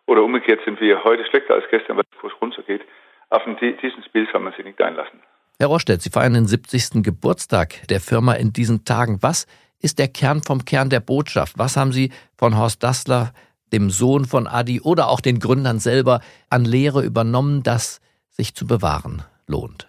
Oder 0.07 0.23
umgekehrt 0.23 0.61
sind 0.65 0.81
wir 0.81 1.03
heute 1.05 1.25
schlechter 1.27 1.55
als 1.55 1.65
gestern, 1.71 1.97
weil 1.97 2.05
der 2.13 2.21
Kurs 2.21 2.35
runtergeht. 2.41 2.83
Auf 3.31 3.43
diesen 3.45 4.03
Spiel 4.05 4.29
soll 4.31 4.41
man 4.41 4.53
sich 4.53 4.65
nicht 4.65 4.81
einlassen. 4.81 5.21
Herr 5.59 5.69
Rostedt, 5.69 6.03
Sie 6.03 6.11
feiern 6.11 6.35
den 6.35 6.47
70. 6.47 7.03
Geburtstag 7.03 7.87
der 7.89 8.01
Firma 8.01 8.35
in 8.35 8.53
diesen 8.53 8.85
Tagen. 8.85 9.19
Was 9.23 9.47
ist 9.81 9.99
der 9.99 10.09
Kern 10.09 10.43
vom 10.43 10.65
Kern 10.65 10.91
der 10.91 11.01
Botschaft? 11.01 11.59
Was 11.59 11.77
haben 11.77 11.93
Sie 11.93 12.13
von 12.37 12.59
Horst 12.59 12.83
Dassler, 12.83 13.33
dem 13.73 13.89
Sohn 13.89 14.25
von 14.25 14.47
Adi 14.47 14.81
oder 14.81 15.09
auch 15.09 15.21
den 15.21 15.39
Gründern 15.39 15.79
selber 15.79 16.21
an 16.51 16.65
Lehre 16.65 17.05
übernommen, 17.05 17.63
dass 17.63 18.01
sich 18.29 18.55
zu 18.55 18.67
bewahren 18.67 19.23
lohnt? 19.47 19.87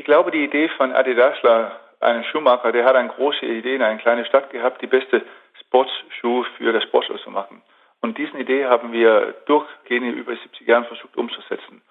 Ich 0.00 0.06
glaube, 0.06 0.30
die 0.30 0.42
Idee 0.42 0.70
von 0.78 0.94
Adi 0.94 1.14
Dassler, 1.14 1.78
einen 2.00 2.24
Schuhmacher, 2.24 2.72
der 2.72 2.86
hat 2.86 2.96
eine 2.96 3.10
große 3.10 3.44
Idee 3.44 3.74
in 3.74 3.82
einer 3.82 4.00
kleinen 4.00 4.24
Stadt 4.24 4.48
gehabt, 4.48 4.80
die 4.80 4.86
beste 4.86 5.20
Sportschuhe 5.60 6.46
für 6.56 6.72
das 6.72 6.84
Sportler 6.84 7.18
zu 7.18 7.30
machen. 7.30 7.60
Und 8.00 8.16
diese 8.16 8.38
Idee 8.38 8.64
haben 8.64 8.94
wir 8.94 9.34
durchgehend 9.44 10.16
über 10.16 10.34
70 10.34 10.66
Jahren 10.66 10.86
versucht 10.86 11.18
umzusetzen. 11.18 11.82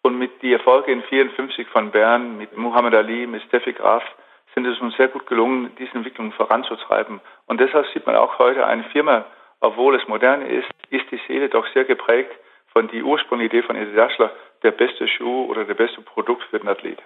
Und 0.00 0.18
mit 0.18 0.40
die 0.40 0.54
Erfolge 0.54 0.90
in 0.90 1.02
54 1.02 1.68
von 1.68 1.90
Bern, 1.90 2.38
mit 2.38 2.56
Muhammad 2.56 2.94
Ali, 2.94 3.26
mit 3.26 3.42
Steffi 3.42 3.74
Graf, 3.74 4.04
sind 4.54 4.66
es 4.66 4.80
uns 4.80 4.96
sehr 4.96 5.08
gut 5.08 5.26
gelungen, 5.26 5.70
diese 5.78 5.92
Entwicklung 5.96 6.32
voranzutreiben. 6.32 7.20
Und 7.44 7.60
deshalb 7.60 7.86
sieht 7.88 8.06
man 8.06 8.16
auch 8.16 8.38
heute 8.38 8.64
eine 8.64 8.84
Firma, 8.84 9.26
obwohl 9.60 9.96
es 9.96 10.08
modern 10.08 10.46
ist, 10.46 10.70
ist 10.88 11.04
die 11.10 11.20
Seele 11.28 11.50
doch 11.50 11.66
sehr 11.74 11.84
geprägt 11.84 12.32
von 12.72 12.88
die 12.88 13.02
ursprüngliche 13.02 13.58
Idee 13.58 13.66
von 13.66 13.76
Eddie 13.76 13.96
Daschler, 13.96 14.30
der 14.62 14.70
beste 14.70 15.06
Schuh 15.08 15.44
oder 15.44 15.66
der 15.66 15.74
beste 15.74 16.00
Produkt 16.00 16.44
für 16.44 16.58
den 16.58 16.68
Athlet. 16.68 17.00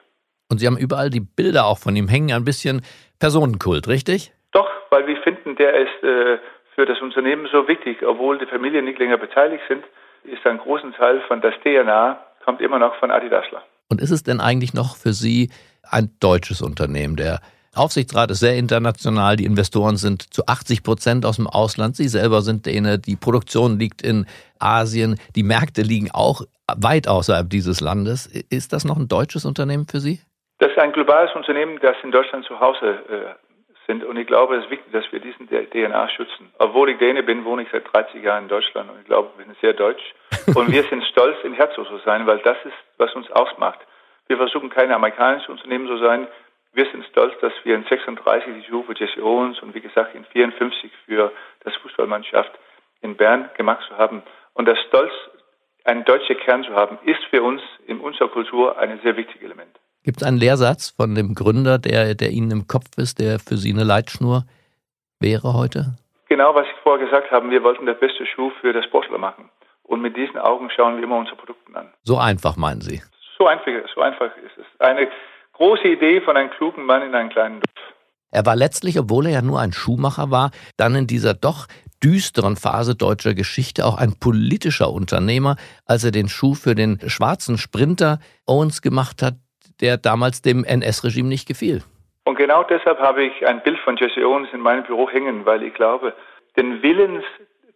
Und 0.49 0.59
Sie 0.59 0.67
haben 0.67 0.77
überall 0.77 1.11
die 1.11 1.21
Bilder 1.21 1.67
auch 1.67 1.79
von 1.79 1.97
ihm 1.97 2.09
hängen, 2.09 2.33
ein 2.33 2.45
bisschen 2.45 2.83
Personenkult, 3.19 3.89
richtig? 3.89 4.33
Doch, 4.53 4.69
weil 4.91 5.07
wir 5.07 5.17
finden, 5.23 5.57
der 5.57 5.75
ist 5.75 6.03
äh, 6.03 6.39
für 6.75 6.87
das 6.87 7.01
Unternehmen 7.01 7.49
so 7.51 7.67
wichtig, 7.69 8.05
obwohl 8.07 8.39
die 8.39 8.47
Familien 8.47 8.85
nicht 8.85 8.99
länger 8.99 9.19
beteiligt 9.19 9.63
sind, 9.69 9.85
ist 10.25 10.47
ein 10.47 10.59
großer 10.59 10.93
Teil 10.93 11.23
von 11.29 11.41
das 11.41 11.55
DNA 11.63 12.19
kommt 12.45 12.61
immer 12.61 12.79
noch 12.79 12.95
von 12.97 13.11
Adi 13.11 13.29
Dassler. 13.29 13.63
Und 13.89 14.01
ist 14.01 14.11
es 14.11 14.23
denn 14.23 14.41
eigentlich 14.41 14.75
noch 14.75 14.97
für 14.97 15.13
Sie 15.13 15.51
ein 15.83 16.11
deutsches 16.21 16.63
Unternehmen? 16.63 17.17
Der 17.17 17.41
Aufsichtsrat 17.75 18.31
ist 18.31 18.41
sehr 18.41 18.57
international, 18.57 19.37
die 19.37 19.45
Investoren 19.45 19.97
sind 19.97 20.35
zu 20.35 20.47
80 20.47 20.83
Prozent 20.83 21.27
aus 21.27 21.37
dem 21.37 21.47
Ausland, 21.47 21.97
Sie 21.97 22.09
selber 22.09 22.43
sind 22.43 22.67
denen, 22.67 23.01
die 23.03 23.17
Produktion 23.17 23.79
liegt 23.79 24.03
in 24.03 24.27
Asien, 24.59 25.19
die 25.35 25.43
Märkte 25.43 25.83
liegen 25.83 26.11
auch 26.13 26.43
weit 26.77 27.09
außerhalb 27.09 27.51
dieses 27.51 27.81
Landes. 27.81 28.27
Ist 28.27 28.73
das 28.73 28.85
noch 28.85 28.97
ein 28.97 29.09
deutsches 29.09 29.45
Unternehmen 29.45 29.87
für 29.87 30.01
Sie? 30.01 30.21
Das 30.65 30.73
ist 30.73 30.79
ein 30.79 30.93
globales 30.93 31.31
Unternehmen, 31.35 31.79
das 31.83 31.95
in 32.03 32.11
Deutschland 32.11 32.47
zu 32.47 32.59
Hause 32.59 32.99
äh, 33.11 33.87
sind. 33.87 34.03
Und 34.03 34.17
ich 34.17 34.27
glaube, 34.27 34.57
es 34.57 34.65
ist 34.65 34.71
wichtig, 34.71 34.91
dass 34.93 35.05
wir 35.13 35.21
diesen 35.21 35.47
DNA 35.47 36.09
schützen. 36.09 36.51
Obwohl 36.59 36.89
ich 36.89 36.97
Däne 36.97 37.23
bin, 37.23 37.45
wohne 37.45 37.65
ich 37.65 37.69
seit 37.71 37.85
30 37.93 38.23
Jahren 38.23 38.45
in 38.45 38.49
Deutschland 38.49 38.91
und 38.91 38.99
ich 38.99 39.05
glaube, 39.05 39.29
wir 39.37 39.45
sind 39.45 39.61
sehr 39.61 39.75
deutsch. 39.75 40.03
Und 40.55 40.73
wir 40.73 40.83
sind 40.85 41.05
stolz, 41.05 41.37
in 41.45 41.53
Herzog 41.53 41.87
zu 41.87 41.99
sein, 41.99 42.27
weil 42.27 42.39
das 42.39 42.57
ist, 42.65 42.73
was 42.97 43.15
uns 43.15 43.31
ausmacht. 43.33 43.79
Wir 44.27 44.39
versuchen 44.39 44.71
keine 44.71 44.95
amerikanischen 44.95 45.51
Unternehmen 45.51 45.87
zu 45.87 45.99
sein. 45.99 46.29
Wir 46.73 46.87
sind 46.87 47.05
stolz, 47.11 47.39
dass 47.43 47.53
wir 47.65 47.75
in 47.75 47.85
36 47.85 48.55
die 48.55 48.71
Juve 48.71 48.95
Jesse 48.95 49.23
Owens 49.23 49.61
und 49.61 49.75
wie 49.75 49.83
gesagt 49.83 50.15
in 50.15 50.25
54 50.25 50.91
für 51.05 51.31
das 51.63 51.77
Fußballmannschaft 51.77 52.53
in 53.03 53.17
Bern 53.17 53.51
gemacht 53.59 53.85
zu 53.87 53.99
haben. 53.99 54.23
Und 54.55 54.67
das 54.67 54.79
Stolz, 54.89 55.13
einen 55.85 56.07
deutschen 56.07 56.39
Kern 56.39 56.65
zu 56.65 56.73
haben, 56.73 56.97
ist 57.05 57.23
für 57.25 57.43
uns 57.43 57.61
in 57.87 58.01
unserer 58.01 58.29
Kultur 58.29 58.79
ein 58.79 58.99
sehr 59.03 59.15
wichtiges 59.19 59.43
Element. 59.43 59.79
Gibt 60.05 60.21
es 60.21 60.29
einen 60.29 60.37
Lehrsatz 60.37 60.91
von 60.91 61.15
dem 61.15 61.35
Gründer, 61.35 61.79
der, 61.79 62.15
der 62.15 62.31
Ihnen 62.31 62.51
im 62.51 62.69
Kopf 62.69 62.99
ist, 62.99 63.19
der 63.19 63.39
für 63.39 63.57
Sie 63.57 63.73
eine 63.73 63.85
Leitschnur 63.85 64.45
wäre 65.19 65.55
heute? 65.55 65.97
Genau, 66.29 66.55
was 66.55 66.67
ich 66.67 66.83
vorher 66.83 67.07
gesagt 67.07 67.31
habe. 67.31 67.49
Wir 67.51 67.63
wollten 67.63 67.87
das 67.87 67.99
beste 67.99 68.27
Schuh 68.27 68.51
für 68.61 68.75
das 68.75 68.85
Sportler 68.85 69.17
machen. 69.17 69.49
Und 69.83 70.03
mit 70.03 70.15
diesen 70.15 70.37
Augen 70.37 70.69
schauen 70.71 70.99
wir 70.99 71.05
immer 71.05 71.17
unsere 71.17 71.37
Produkte 71.37 71.75
an. 71.75 71.89
So 72.03 72.19
einfach, 72.19 72.57
meinen 72.57 72.83
Sie? 72.83 73.03
So 73.39 73.47
einfach, 73.47 73.73
so 73.95 74.03
einfach 74.03 74.31
ist 74.37 74.59
es. 74.59 74.67
Eine 74.79 75.09
große 75.55 75.89
Idee 75.89 76.21
von 76.21 76.37
einem 76.37 76.51
klugen 76.51 76.85
Mann 76.85 77.01
in 77.03 77.15
einem 77.15 77.31
kleinen 77.31 77.61
Dorf. 77.61 77.95
Er 78.31 78.45
war 78.45 78.57
letztlich, 78.57 78.99
obwohl 78.99 79.27
er 79.27 79.33
ja 79.33 79.43
nur 79.43 79.61
ein 79.61 79.73
Schuhmacher 79.73 80.31
war, 80.31 80.51
dann 80.77 80.95
in 80.97 81.07
dieser 81.07 81.33
doch 81.33 81.67
düsteren 82.03 82.57
Phase 82.57 82.95
deutscher 82.95 83.33
Geschichte 83.33 83.87
auch 83.87 83.97
ein 83.97 84.19
politischer 84.19 84.91
Unternehmer, 84.91 85.57
als 85.87 86.05
er 86.05 86.11
den 86.11 86.29
Schuh 86.29 86.55
für 86.55 86.75
den 86.75 86.99
schwarzen 87.09 87.57
Sprinter 87.57 88.19
Owens 88.47 88.83
gemacht 88.83 89.23
hat, 89.23 89.37
der 89.81 89.97
damals 89.97 90.43
dem 90.43 90.65
NS-Regime 90.65 91.29
nicht 91.29 91.47
gefiel. 91.47 91.83
Und 92.25 92.37
genau 92.37 92.63
deshalb 92.65 92.99
habe 93.01 93.25
ich 93.25 93.47
ein 93.47 93.63
Bild 93.63 93.79
von 93.81 93.97
Jesse 93.97 94.27
Owens 94.27 94.49
in 94.53 94.61
meinem 94.61 94.85
Büro 94.85 95.09
hängen, 95.11 95.45
weil 95.45 95.63
ich 95.63 95.75
glaube, 95.75 96.15
den 96.57 96.83
Willens 96.83 97.25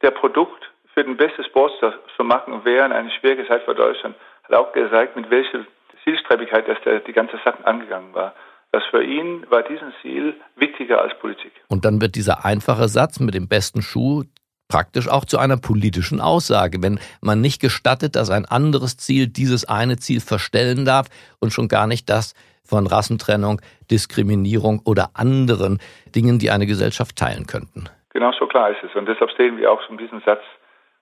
der 0.02 0.11
Produkt 0.11 0.70
für 0.94 1.04
den 1.04 1.16
besten 1.16 1.44
Sportler 1.44 1.94
zu 2.16 2.24
machen 2.24 2.61
während 2.64 2.94
eine 2.94 3.11
schwierige 3.11 3.46
Zeit 3.46 3.62
für 3.64 3.74
Deutschland 3.74 4.16
hat 4.44 4.54
auch 4.54 4.72
gezeigt, 4.72 5.16
mit 5.16 5.30
welcher 5.30 5.64
Zielstrebigkeit 6.04 6.66
dass 6.68 6.78
der 6.84 7.00
die 7.00 7.12
ganze 7.12 7.37
Sache 7.44 7.64
angegangen 7.66 8.14
war. 8.14 8.34
dass 8.70 8.84
für 8.90 9.02
ihn 9.02 9.46
war 9.48 9.62
diesen 9.62 9.94
Ziel 10.02 10.34
wichtiger 10.56 11.00
als 11.00 11.18
Politik. 11.18 11.52
Und 11.68 11.87
dann 11.87 12.02
wird 12.02 12.16
dieser 12.16 12.44
einfache 12.44 12.88
Satz 12.88 13.18
mit 13.18 13.34
dem 13.34 13.48
besten 13.48 13.80
Schuh 13.80 14.24
praktisch 14.68 15.09
auch 15.09 15.24
zu 15.24 15.38
einer 15.38 15.57
politischen 15.57 16.20
Aussage, 16.20 16.83
wenn 16.83 17.00
man 17.20 17.40
nicht 17.40 17.61
gestattet, 17.61 18.16
dass 18.16 18.31
ein 18.31 18.44
anderes 18.44 18.96
Ziel 18.96 19.26
dieses 19.26 19.64
eine 19.64 19.96
Ziel 19.96 20.20
verstellen 20.20 20.85
darf 20.85 21.09
und 21.40 21.52
schon 21.52 21.68
gar 21.68 21.87
nicht 21.87 22.09
das 22.09 22.35
von 22.64 22.87
Rassentrennung, 22.87 23.61
Diskriminierung 23.90 24.83
oder 24.85 25.11
anderen 25.14 25.78
Dingen, 26.14 26.38
die 26.38 26.50
eine 26.50 26.66
Gesellschaft 26.66 27.16
teilen 27.16 27.46
könnten. 27.46 27.85
Genau 28.11 28.31
so 28.38 28.46
klar 28.46 28.70
ist 28.70 28.78
es. 28.83 28.94
Und 28.94 29.07
deshalb 29.07 29.31
stehen 29.31 29.57
wir 29.57 29.72
auch 29.72 29.81
zu 29.87 29.96
diesem 29.96 30.20
Satz 30.24 30.40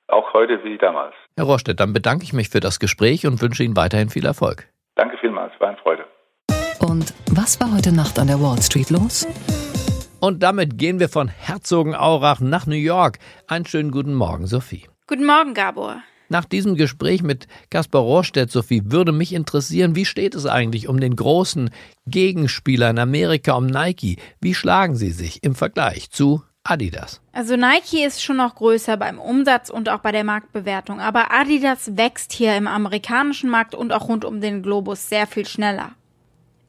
auch 0.09 0.33
heute 0.33 0.62
wie 0.62 0.79
damals. 0.79 1.14
Herr 1.37 1.46
Rohrstedt, 1.46 1.81
dann 1.81 1.92
bedanke 1.92 2.24
ich 2.24 2.33
mich 2.33 2.48
für 2.48 2.61
das 2.61 2.79
Gespräch 2.79 3.26
und 3.26 3.42
wünsche 3.42 3.64
Ihnen 3.64 3.76
weiterhin 3.76 4.09
viel 4.09 4.24
Erfolg. 4.24 4.68
Danke 4.94 5.18
vielmals, 5.18 5.52
war 5.59 5.68
eine 5.68 5.79
Freude. 5.79 6.05
Und 6.81 7.12
was 7.33 7.61
war 7.61 7.74
heute 7.74 7.94
Nacht 7.94 8.18
an 8.18 8.29
der 8.29 8.40
Wall 8.40 8.62
Street 8.62 8.90
los? 8.90 9.26
Und 10.20 10.42
damit 10.42 10.79
gehen 10.79 10.98
wir 10.98 11.09
von 11.09 11.29
Herzogenaurach 11.29 12.40
nach 12.40 12.66
New 12.66 12.74
York. 12.74 13.18
Einen 13.46 13.66
schönen 13.66 13.90
guten 13.90 14.14
Morgen, 14.14 14.46
Sophie. 14.46 14.88
Guten 15.07 15.26
Morgen, 15.26 15.52
Gabor. 15.52 16.02
Nach 16.29 16.44
diesem 16.44 16.74
Gespräch 16.74 17.22
mit 17.22 17.46
Kaspar 17.70 18.02
Rohrstedt, 18.02 18.50
Sophie, 18.50 18.83
würde 18.87 19.12
mich 19.12 19.33
interessieren, 19.33 19.94
wie 19.94 20.05
steht 20.05 20.35
es 20.35 20.46
eigentlich 20.46 20.88
um 20.88 20.98
den 20.98 21.14
großen 21.14 21.70
Gegenspieler 22.07 22.90
in 22.90 22.98
Amerika, 22.98 23.52
um 23.52 23.66
Nike? 23.66 24.18
Wie 24.40 24.55
schlagen 24.55 24.96
sie 24.96 25.12
sich 25.12 25.44
im 25.44 25.55
Vergleich 25.55 26.11
zu 26.11 26.42
Adidas? 26.64 27.20
Also 27.33 27.55
Nike 27.57 28.05
ist 28.05 28.24
schon 28.24 28.38
noch 28.38 28.57
größer 28.57 28.96
beim 28.96 29.20
Umsatz 29.20 29.70
und 29.70 29.88
auch 29.88 30.00
bei 30.00 30.11
der 30.11 30.24
Marktbewertung, 30.24 30.98
aber 30.98 31.31
Adidas 31.31 31.96
wächst 31.96 32.33
hier 32.33 32.57
im 32.57 32.66
amerikanischen 32.66 33.50
Markt 33.50 33.74
und 33.76 33.92
auch 33.92 34.09
rund 34.09 34.24
um 34.24 34.40
den 34.40 34.62
Globus 34.62 35.09
sehr 35.09 35.29
viel 35.29 35.46
schneller. 35.46 35.92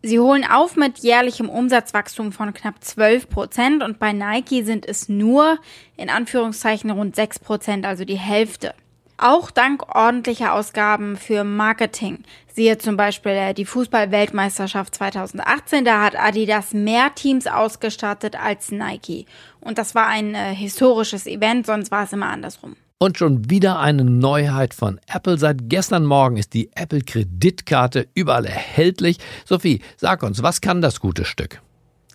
Sie 0.03 0.19
holen 0.19 0.45
auf 0.45 0.75
mit 0.75 0.99
jährlichem 0.99 1.49
Umsatzwachstum 1.49 2.31
von 2.31 2.53
knapp 2.53 2.83
12 2.83 3.29
Prozent 3.29 3.83
und 3.83 3.99
bei 3.99 4.13
Nike 4.13 4.63
sind 4.63 4.85
es 4.85 5.09
nur 5.09 5.57
in 5.95 6.09
Anführungszeichen 6.09 6.91
rund 6.91 7.15
6 7.15 7.39
Prozent, 7.39 7.85
also 7.85 8.05
die 8.05 8.17
Hälfte. 8.17 8.73
Auch 9.17 9.49
dank 9.49 9.95
ordentlicher 9.95 10.53
Ausgaben 10.53 11.17
für 11.17 11.43
Marketing. 11.43 12.23
Siehe 12.53 12.77
zum 12.77 12.97
Beispiel 12.97 13.31
äh, 13.31 13.53
die 13.55 13.65
Fußball-Weltmeisterschaft 13.65 14.93
2018, 14.93 15.83
da 15.83 16.03
hat 16.03 16.15
Adidas 16.15 16.73
mehr 16.73 17.15
Teams 17.15 17.47
ausgestattet 17.47 18.39
als 18.39 18.69
Nike. 18.69 19.25
Und 19.59 19.79
das 19.79 19.95
war 19.95 20.05
ein 20.05 20.35
äh, 20.35 20.53
historisches 20.53 21.25
Event, 21.25 21.65
sonst 21.65 21.89
war 21.89 22.03
es 22.03 22.13
immer 22.13 22.27
andersrum. 22.27 22.75
Und 22.99 23.19
schon 23.19 23.47
wieder 23.51 23.77
eine 23.77 24.03
Neuheit 24.03 24.73
von 24.73 24.99
Apple. 25.07 25.37
Seit 25.37 25.69
gestern 25.69 26.03
Morgen 26.03 26.37
ist 26.37 26.55
die 26.55 26.71
Apple 26.73 27.01
Kreditkarte 27.01 28.07
überall 28.15 28.45
erhältlich. 28.45 29.19
Sophie, 29.45 29.81
sag 29.97 30.23
uns, 30.23 30.41
was 30.41 30.61
kann 30.61 30.81
das 30.81 30.99
gute 30.99 31.23
Stück? 31.23 31.61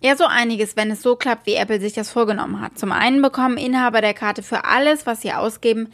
Ja, 0.01 0.17
so 0.17 0.25
einiges, 0.25 0.75
wenn 0.75 0.91
es 0.91 1.01
so 1.01 1.15
klappt, 1.15 1.45
wie 1.45 1.53
Apple 1.53 1.79
sich 1.79 1.93
das 1.93 2.09
vorgenommen 2.09 2.59
hat. 2.59 2.77
Zum 2.77 2.91
einen 2.91 3.21
bekommen 3.21 3.55
Inhaber 3.55 4.01
der 4.01 4.13
Karte 4.13 4.43
für 4.43 4.65
alles, 4.65 5.05
was 5.05 5.21
sie 5.21 5.31
ausgeben, 5.31 5.87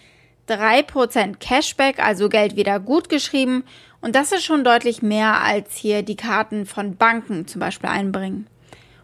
3% 0.47 1.35
Cashback, 1.37 1.99
also 1.99 2.27
Geld 2.27 2.55
wieder 2.55 2.79
gut 2.79 3.09
geschrieben. 3.09 3.65
Und 4.01 4.15
das 4.15 4.31
ist 4.31 4.43
schon 4.43 4.63
deutlich 4.63 5.03
mehr 5.03 5.43
als 5.43 5.75
hier 5.75 6.01
die 6.01 6.15
Karten 6.15 6.65
von 6.65 6.95
Banken 6.95 7.45
zum 7.45 7.59
Beispiel 7.59 7.91
einbringen. 7.91 8.47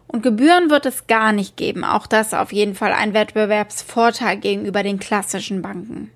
Und 0.08 0.22
Gebühren 0.22 0.70
wird 0.70 0.86
es 0.86 1.06
gar 1.06 1.32
nicht 1.32 1.56
geben. 1.56 1.84
Auch 1.84 2.06
das 2.06 2.32
auf 2.32 2.52
jeden 2.52 2.74
Fall 2.74 2.92
ein 2.92 3.14
Wettbewerbsvorteil 3.14 4.36
gegenüber 4.38 4.82
den 4.82 4.98
klassischen 4.98 5.62
Banken. 5.62 6.10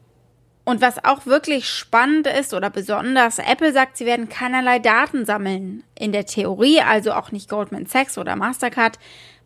Und 0.65 0.81
was 0.81 1.05
auch 1.05 1.27
wirklich 1.27 1.69
spannend 1.69 2.27
ist 2.29 2.55
oder 2.55 2.71
besonders, 2.71 3.39
Apple 3.39 3.73
sagt, 3.73 3.97
sie 3.97 4.07
werden 4.07 4.29
keinerlei 4.29 4.79
Daten 4.79 5.25
sammeln. 5.25 5.83
In 5.99 6.13
der 6.13 6.27
Theorie, 6.27 6.81
also 6.81 7.13
auch 7.13 7.33
nicht 7.33 7.49
Goldman 7.49 7.87
Sachs 7.87 8.19
oder 8.19 8.37
Mastercard, 8.37 8.99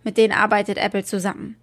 mit 0.02 0.18
denen 0.18 0.34
arbeitet 0.34 0.76
Apple 0.76 1.04
zusammen. 1.04 1.56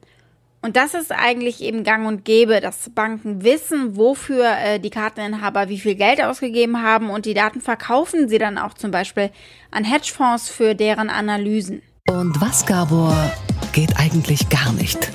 Und 0.63 0.75
das 0.75 0.93
ist 0.93 1.11
eigentlich 1.11 1.61
eben 1.61 1.83
gang 1.83 2.07
und 2.07 2.23
gäbe, 2.23 2.59
dass 2.61 2.89
Banken 2.89 3.43
wissen, 3.43 3.97
wofür 3.97 4.45
äh, 4.45 4.79
die 4.79 4.91
Karteninhaber 4.91 5.69
wie 5.69 5.79
viel 5.79 5.95
Geld 5.95 6.21
ausgegeben 6.23 6.83
haben 6.83 7.09
und 7.09 7.25
die 7.25 7.33
Daten 7.33 7.61
verkaufen 7.61 8.29
sie 8.29 8.37
dann 8.37 8.59
auch 8.59 8.75
zum 8.75 8.91
Beispiel 8.91 9.31
an 9.71 9.83
Hedgefonds 9.83 10.49
für 10.49 10.75
deren 10.75 11.09
Analysen. 11.09 11.81
Und 12.11 12.41
was, 12.41 12.65
Gabor, 12.65 13.15
geht 13.71 13.97
eigentlich 13.97 14.49
gar 14.49 14.73
nicht? 14.73 15.11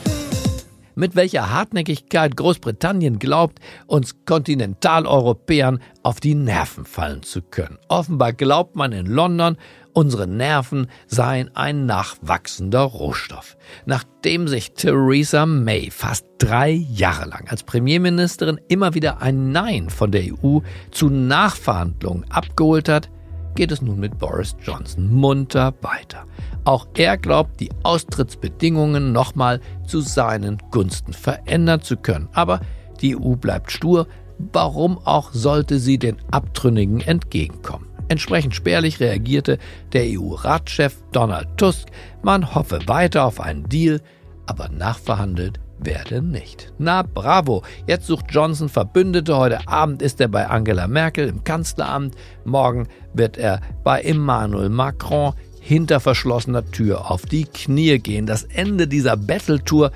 mit 0.96 1.14
welcher 1.14 1.50
Hartnäckigkeit 1.50 2.36
Großbritannien 2.36 3.18
glaubt, 3.18 3.60
uns 3.86 4.16
Kontinentaleuropäern 4.24 5.80
auf 6.02 6.20
die 6.20 6.34
Nerven 6.34 6.86
fallen 6.86 7.22
zu 7.22 7.42
können. 7.42 7.76
Offenbar 7.88 8.32
glaubt 8.32 8.76
man 8.76 8.92
in 8.92 9.04
London, 9.04 9.58
unsere 9.92 10.26
Nerven 10.26 10.86
seien 11.06 11.54
ein 11.54 11.84
nachwachsender 11.84 12.80
Rohstoff. 12.80 13.58
Nachdem 13.84 14.48
sich 14.48 14.72
Theresa 14.72 15.44
May 15.44 15.90
fast 15.90 16.24
drei 16.38 16.70
Jahre 16.70 17.28
lang 17.28 17.46
als 17.48 17.62
Premierministerin 17.62 18.58
immer 18.68 18.94
wieder 18.94 19.20
ein 19.20 19.52
Nein 19.52 19.90
von 19.90 20.10
der 20.10 20.22
EU 20.22 20.60
zu 20.92 21.10
Nachverhandlungen 21.10 22.24
abgeholt 22.30 22.88
hat, 22.88 23.10
geht 23.56 23.72
es 23.72 23.82
nun 23.82 23.98
mit 23.98 24.18
Boris 24.18 24.54
Johnson 24.62 25.12
munter 25.12 25.74
weiter. 25.80 26.24
Auch 26.64 26.86
er 26.94 27.16
glaubt, 27.16 27.58
die 27.58 27.70
Austrittsbedingungen 27.82 29.12
nochmal 29.12 29.60
zu 29.86 30.00
seinen 30.00 30.58
Gunsten 30.70 31.12
verändern 31.12 31.80
zu 31.80 31.96
können. 31.96 32.28
Aber 32.32 32.60
die 33.00 33.16
EU 33.16 33.34
bleibt 33.34 33.72
stur. 33.72 34.06
Warum 34.52 34.98
auch 34.98 35.32
sollte 35.32 35.78
sie 35.78 35.98
den 35.98 36.18
Abtrünnigen 36.30 37.00
entgegenkommen? 37.00 37.86
Entsprechend 38.08 38.54
spärlich 38.54 39.00
reagierte 39.00 39.58
der 39.92 40.04
EU-Ratschef 40.04 41.02
Donald 41.12 41.48
Tusk, 41.56 41.88
man 42.22 42.54
hoffe 42.54 42.80
weiter 42.86 43.24
auf 43.24 43.40
einen 43.40 43.68
Deal, 43.68 44.00
aber 44.46 44.68
nachverhandelt 44.68 45.58
werde 45.78 46.22
nicht. 46.22 46.72
Na 46.78 47.02
bravo, 47.02 47.62
jetzt 47.86 48.06
sucht 48.06 48.26
Johnson 48.30 48.68
Verbündete. 48.68 49.36
Heute 49.36 49.66
Abend 49.68 50.02
ist 50.02 50.20
er 50.20 50.28
bei 50.28 50.46
Angela 50.48 50.88
Merkel 50.88 51.28
im 51.28 51.44
Kanzleramt. 51.44 52.14
Morgen 52.44 52.88
wird 53.14 53.36
er 53.36 53.60
bei 53.84 54.00
Emmanuel 54.00 54.68
Macron 54.68 55.34
hinter 55.60 56.00
verschlossener 56.00 56.64
Tür 56.70 57.10
auf 57.10 57.26
die 57.26 57.44
Knie 57.44 57.98
gehen. 57.98 58.26
Das 58.26 58.44
Ende 58.44 58.86
dieser 58.86 59.16
Battle-Tour 59.16 59.90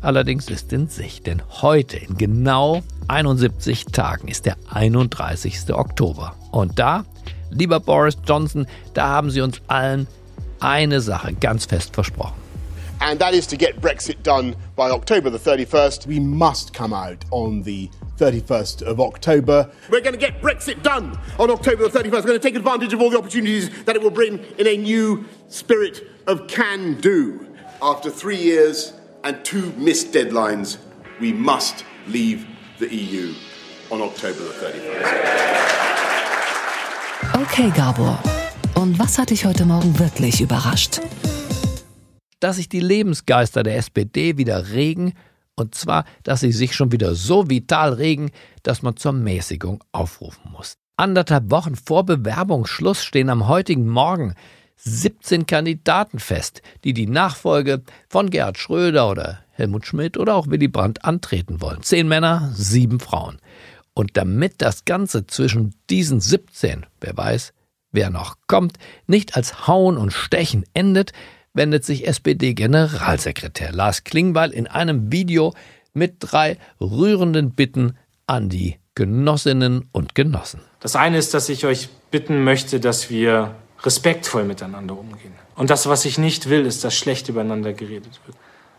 allerdings 0.00 0.48
ist 0.50 0.72
in 0.72 0.88
Sicht, 0.88 1.26
denn 1.26 1.42
heute 1.62 1.96
in 1.96 2.16
genau 2.16 2.82
71 3.08 3.86
Tagen 3.86 4.28
ist 4.28 4.46
der 4.46 4.56
31. 4.70 5.72
Oktober. 5.72 6.34
Und 6.50 6.78
da, 6.78 7.04
lieber 7.50 7.80
Boris 7.80 8.16
Johnson, 8.26 8.66
da 8.94 9.08
haben 9.08 9.30
Sie 9.30 9.40
uns 9.40 9.60
allen 9.68 10.06
eine 10.60 11.00
Sache 11.00 11.34
ganz 11.34 11.66
fest 11.66 11.94
versprochen. 11.94 12.34
And 13.02 13.18
that 13.18 13.34
is 13.34 13.46
to 13.48 13.56
get 13.56 13.80
Brexit 13.80 14.22
done 14.22 14.54
by 14.76 14.90
October 14.90 15.28
the 15.28 15.38
31st. 15.38 16.06
We 16.06 16.20
must 16.20 16.72
come 16.72 16.92
out 16.92 17.24
on 17.32 17.62
the 17.62 17.90
31st 18.16 18.82
of 18.82 19.00
October. 19.00 19.68
We're 19.90 20.00
going 20.00 20.14
to 20.14 20.20
get 20.20 20.40
Brexit 20.40 20.84
done 20.84 21.18
on 21.38 21.50
October 21.50 21.88
the 21.88 21.98
31st. 21.98 22.12
We're 22.12 22.22
going 22.22 22.40
to 22.40 22.48
take 22.48 22.54
advantage 22.54 22.92
of 22.92 23.00
all 23.00 23.10
the 23.10 23.18
opportunities 23.18 23.70
that 23.84 23.96
it 23.96 24.02
will 24.02 24.10
bring 24.10 24.38
in 24.56 24.68
a 24.68 24.76
new 24.76 25.24
spirit 25.48 26.08
of 26.28 26.46
can 26.46 26.94
do. 27.00 27.44
After 27.82 28.08
three 28.08 28.36
years 28.36 28.92
and 29.24 29.44
two 29.44 29.72
missed 29.72 30.12
deadlines, 30.12 30.78
we 31.20 31.32
must 31.32 31.84
leave 32.06 32.46
the 32.78 32.94
EU 32.94 33.34
on 33.90 34.00
October 34.00 34.38
the 34.38 34.52
31st. 34.52 37.42
Okay, 37.42 37.70
Gabor. 37.70 38.16
Und 38.74 38.98
was 38.98 39.18
hat 39.18 39.30
dich 39.30 39.44
heute 39.44 39.64
Morgen 39.64 39.98
wirklich 39.98 40.40
überrascht? 40.40 41.00
Dass 42.42 42.56
sich 42.56 42.68
die 42.68 42.80
Lebensgeister 42.80 43.62
der 43.62 43.76
SPD 43.76 44.36
wieder 44.36 44.70
regen, 44.70 45.14
und 45.54 45.74
zwar, 45.74 46.04
dass 46.22 46.40
sie 46.40 46.52
sich 46.52 46.74
schon 46.74 46.92
wieder 46.92 47.14
so 47.14 47.48
vital 47.48 47.92
regen, 47.92 48.30
dass 48.62 48.82
man 48.82 48.96
zur 48.96 49.12
Mäßigung 49.12 49.84
aufrufen 49.92 50.50
muss. 50.50 50.76
Anderthalb 50.96 51.50
Wochen 51.50 51.76
vor 51.76 52.04
Bewerbungsschluss 52.04 53.04
stehen 53.04 53.28
am 53.28 53.48
heutigen 53.48 53.88
Morgen 53.88 54.34
17 54.76 55.46
Kandidaten 55.46 56.18
fest, 56.18 56.62
die 56.84 56.92
die 56.92 57.06
Nachfolge 57.06 57.82
von 58.08 58.30
Gerhard 58.30 58.58
Schröder 58.58 59.10
oder 59.10 59.38
Helmut 59.50 59.86
Schmidt 59.86 60.16
oder 60.16 60.34
auch 60.34 60.48
Willy 60.48 60.68
Brandt 60.68 61.04
antreten 61.04 61.60
wollen. 61.60 61.82
Zehn 61.82 62.08
Männer, 62.08 62.50
sieben 62.54 62.98
Frauen. 62.98 63.38
Und 63.94 64.16
damit 64.16 64.54
das 64.58 64.84
Ganze 64.84 65.26
zwischen 65.26 65.74
diesen 65.90 66.20
17, 66.20 66.86
wer 67.00 67.16
weiß, 67.16 67.52
wer 67.92 68.10
noch 68.10 68.36
kommt, 68.48 68.78
nicht 69.06 69.36
als 69.36 69.68
Hauen 69.68 69.96
und 69.96 70.12
Stechen 70.12 70.64
endet, 70.74 71.12
wendet 71.54 71.84
sich 71.84 72.06
SPD-Generalsekretär 72.06 73.72
Lars 73.72 74.04
Klingbeil 74.04 74.50
in 74.50 74.66
einem 74.66 75.12
Video 75.12 75.54
mit 75.92 76.16
drei 76.20 76.58
rührenden 76.80 77.50
Bitten 77.50 77.96
an 78.26 78.48
die 78.48 78.78
Genossinnen 78.94 79.88
und 79.92 80.14
Genossen. 80.14 80.60
Das 80.80 80.96
eine 80.96 81.18
ist, 81.18 81.34
dass 81.34 81.48
ich 81.48 81.64
euch 81.64 81.88
bitten 82.10 82.44
möchte, 82.44 82.80
dass 82.80 83.10
wir 83.10 83.54
respektvoll 83.82 84.44
miteinander 84.44 84.98
umgehen. 84.98 85.32
Und 85.56 85.70
das, 85.70 85.86
was 85.86 86.04
ich 86.04 86.18
nicht 86.18 86.48
will, 86.48 86.66
ist, 86.66 86.84
dass 86.84 86.94
schlecht 86.94 87.28
übereinander 87.28 87.72
geredet 87.72 88.20
wird. 88.26 88.36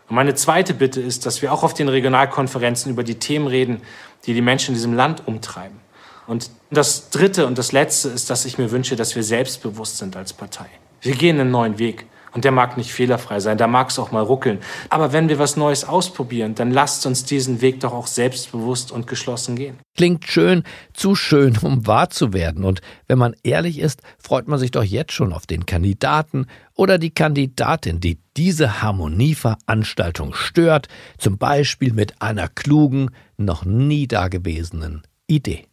Und 0.08 0.16
meine 0.16 0.34
zweite 0.34 0.74
Bitte 0.74 1.00
ist, 1.00 1.26
dass 1.26 1.42
wir 1.42 1.52
auch 1.52 1.62
auf 1.62 1.74
den 1.74 1.88
Regionalkonferenzen 1.88 2.92
über 2.92 3.04
die 3.04 3.16
Themen 3.16 3.46
reden, 3.46 3.80
die 4.26 4.34
die 4.34 4.42
Menschen 4.42 4.70
in 4.70 4.74
diesem 4.74 4.94
Land 4.94 5.26
umtreiben. 5.26 5.78
Und 6.26 6.50
das 6.70 7.10
dritte 7.10 7.46
und 7.46 7.58
das 7.58 7.72
letzte 7.72 8.08
ist, 8.08 8.30
dass 8.30 8.44
ich 8.44 8.58
mir 8.58 8.70
wünsche, 8.70 8.96
dass 8.96 9.14
wir 9.14 9.22
selbstbewusst 9.22 9.98
sind 9.98 10.16
als 10.16 10.32
Partei. 10.32 10.66
Wir 11.00 11.14
gehen 11.14 11.38
einen 11.38 11.50
neuen 11.50 11.78
Weg. 11.78 12.06
Und 12.34 12.44
der 12.44 12.52
mag 12.52 12.76
nicht 12.76 12.92
fehlerfrei 12.92 13.38
sein, 13.38 13.58
da 13.58 13.68
mag 13.68 13.90
es 13.90 13.98
auch 13.98 14.10
mal 14.10 14.22
ruckeln. 14.22 14.58
Aber 14.90 15.12
wenn 15.12 15.28
wir 15.28 15.38
was 15.38 15.56
Neues 15.56 15.84
ausprobieren, 15.84 16.54
dann 16.56 16.72
lasst 16.72 17.06
uns 17.06 17.24
diesen 17.24 17.60
Weg 17.60 17.80
doch 17.80 17.92
auch 17.92 18.08
selbstbewusst 18.08 18.90
und 18.90 19.06
geschlossen 19.06 19.54
gehen. 19.54 19.78
Klingt 19.96 20.26
schön, 20.26 20.64
zu 20.92 21.14
schön, 21.14 21.56
um 21.62 21.86
wahr 21.86 22.10
zu 22.10 22.32
werden. 22.32 22.64
Und 22.64 22.80
wenn 23.06 23.18
man 23.18 23.34
ehrlich 23.44 23.78
ist, 23.78 24.02
freut 24.18 24.48
man 24.48 24.58
sich 24.58 24.72
doch 24.72 24.82
jetzt 24.82 25.12
schon 25.12 25.32
auf 25.32 25.46
den 25.46 25.64
Kandidaten 25.64 26.46
oder 26.74 26.98
die 26.98 27.14
Kandidatin, 27.14 28.00
die 28.00 28.18
diese 28.36 28.82
Harmonieveranstaltung 28.82 30.34
stört, 30.34 30.88
zum 31.18 31.38
Beispiel 31.38 31.92
mit 31.92 32.20
einer 32.20 32.48
klugen, 32.48 33.10
noch 33.36 33.64
nie 33.64 34.08
dagewesenen 34.08 35.02
Idee. 35.28 35.66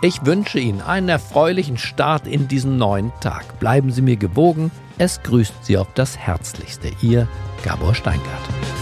Ich 0.00 0.24
wünsche 0.24 0.60
Ihnen 0.60 0.80
einen 0.80 1.08
erfreulichen 1.08 1.76
Start 1.76 2.28
in 2.28 2.46
diesen 2.46 2.78
neuen 2.78 3.12
Tag. 3.20 3.58
Bleiben 3.58 3.90
Sie 3.90 4.02
mir 4.02 4.16
gewogen. 4.16 4.70
Es 4.96 5.20
grüßt 5.24 5.64
Sie 5.64 5.76
auf 5.76 5.88
das 5.94 6.16
Herzlichste. 6.16 6.92
Ihr 7.02 7.26
Gabor 7.64 7.96
Steingart. 7.96 8.77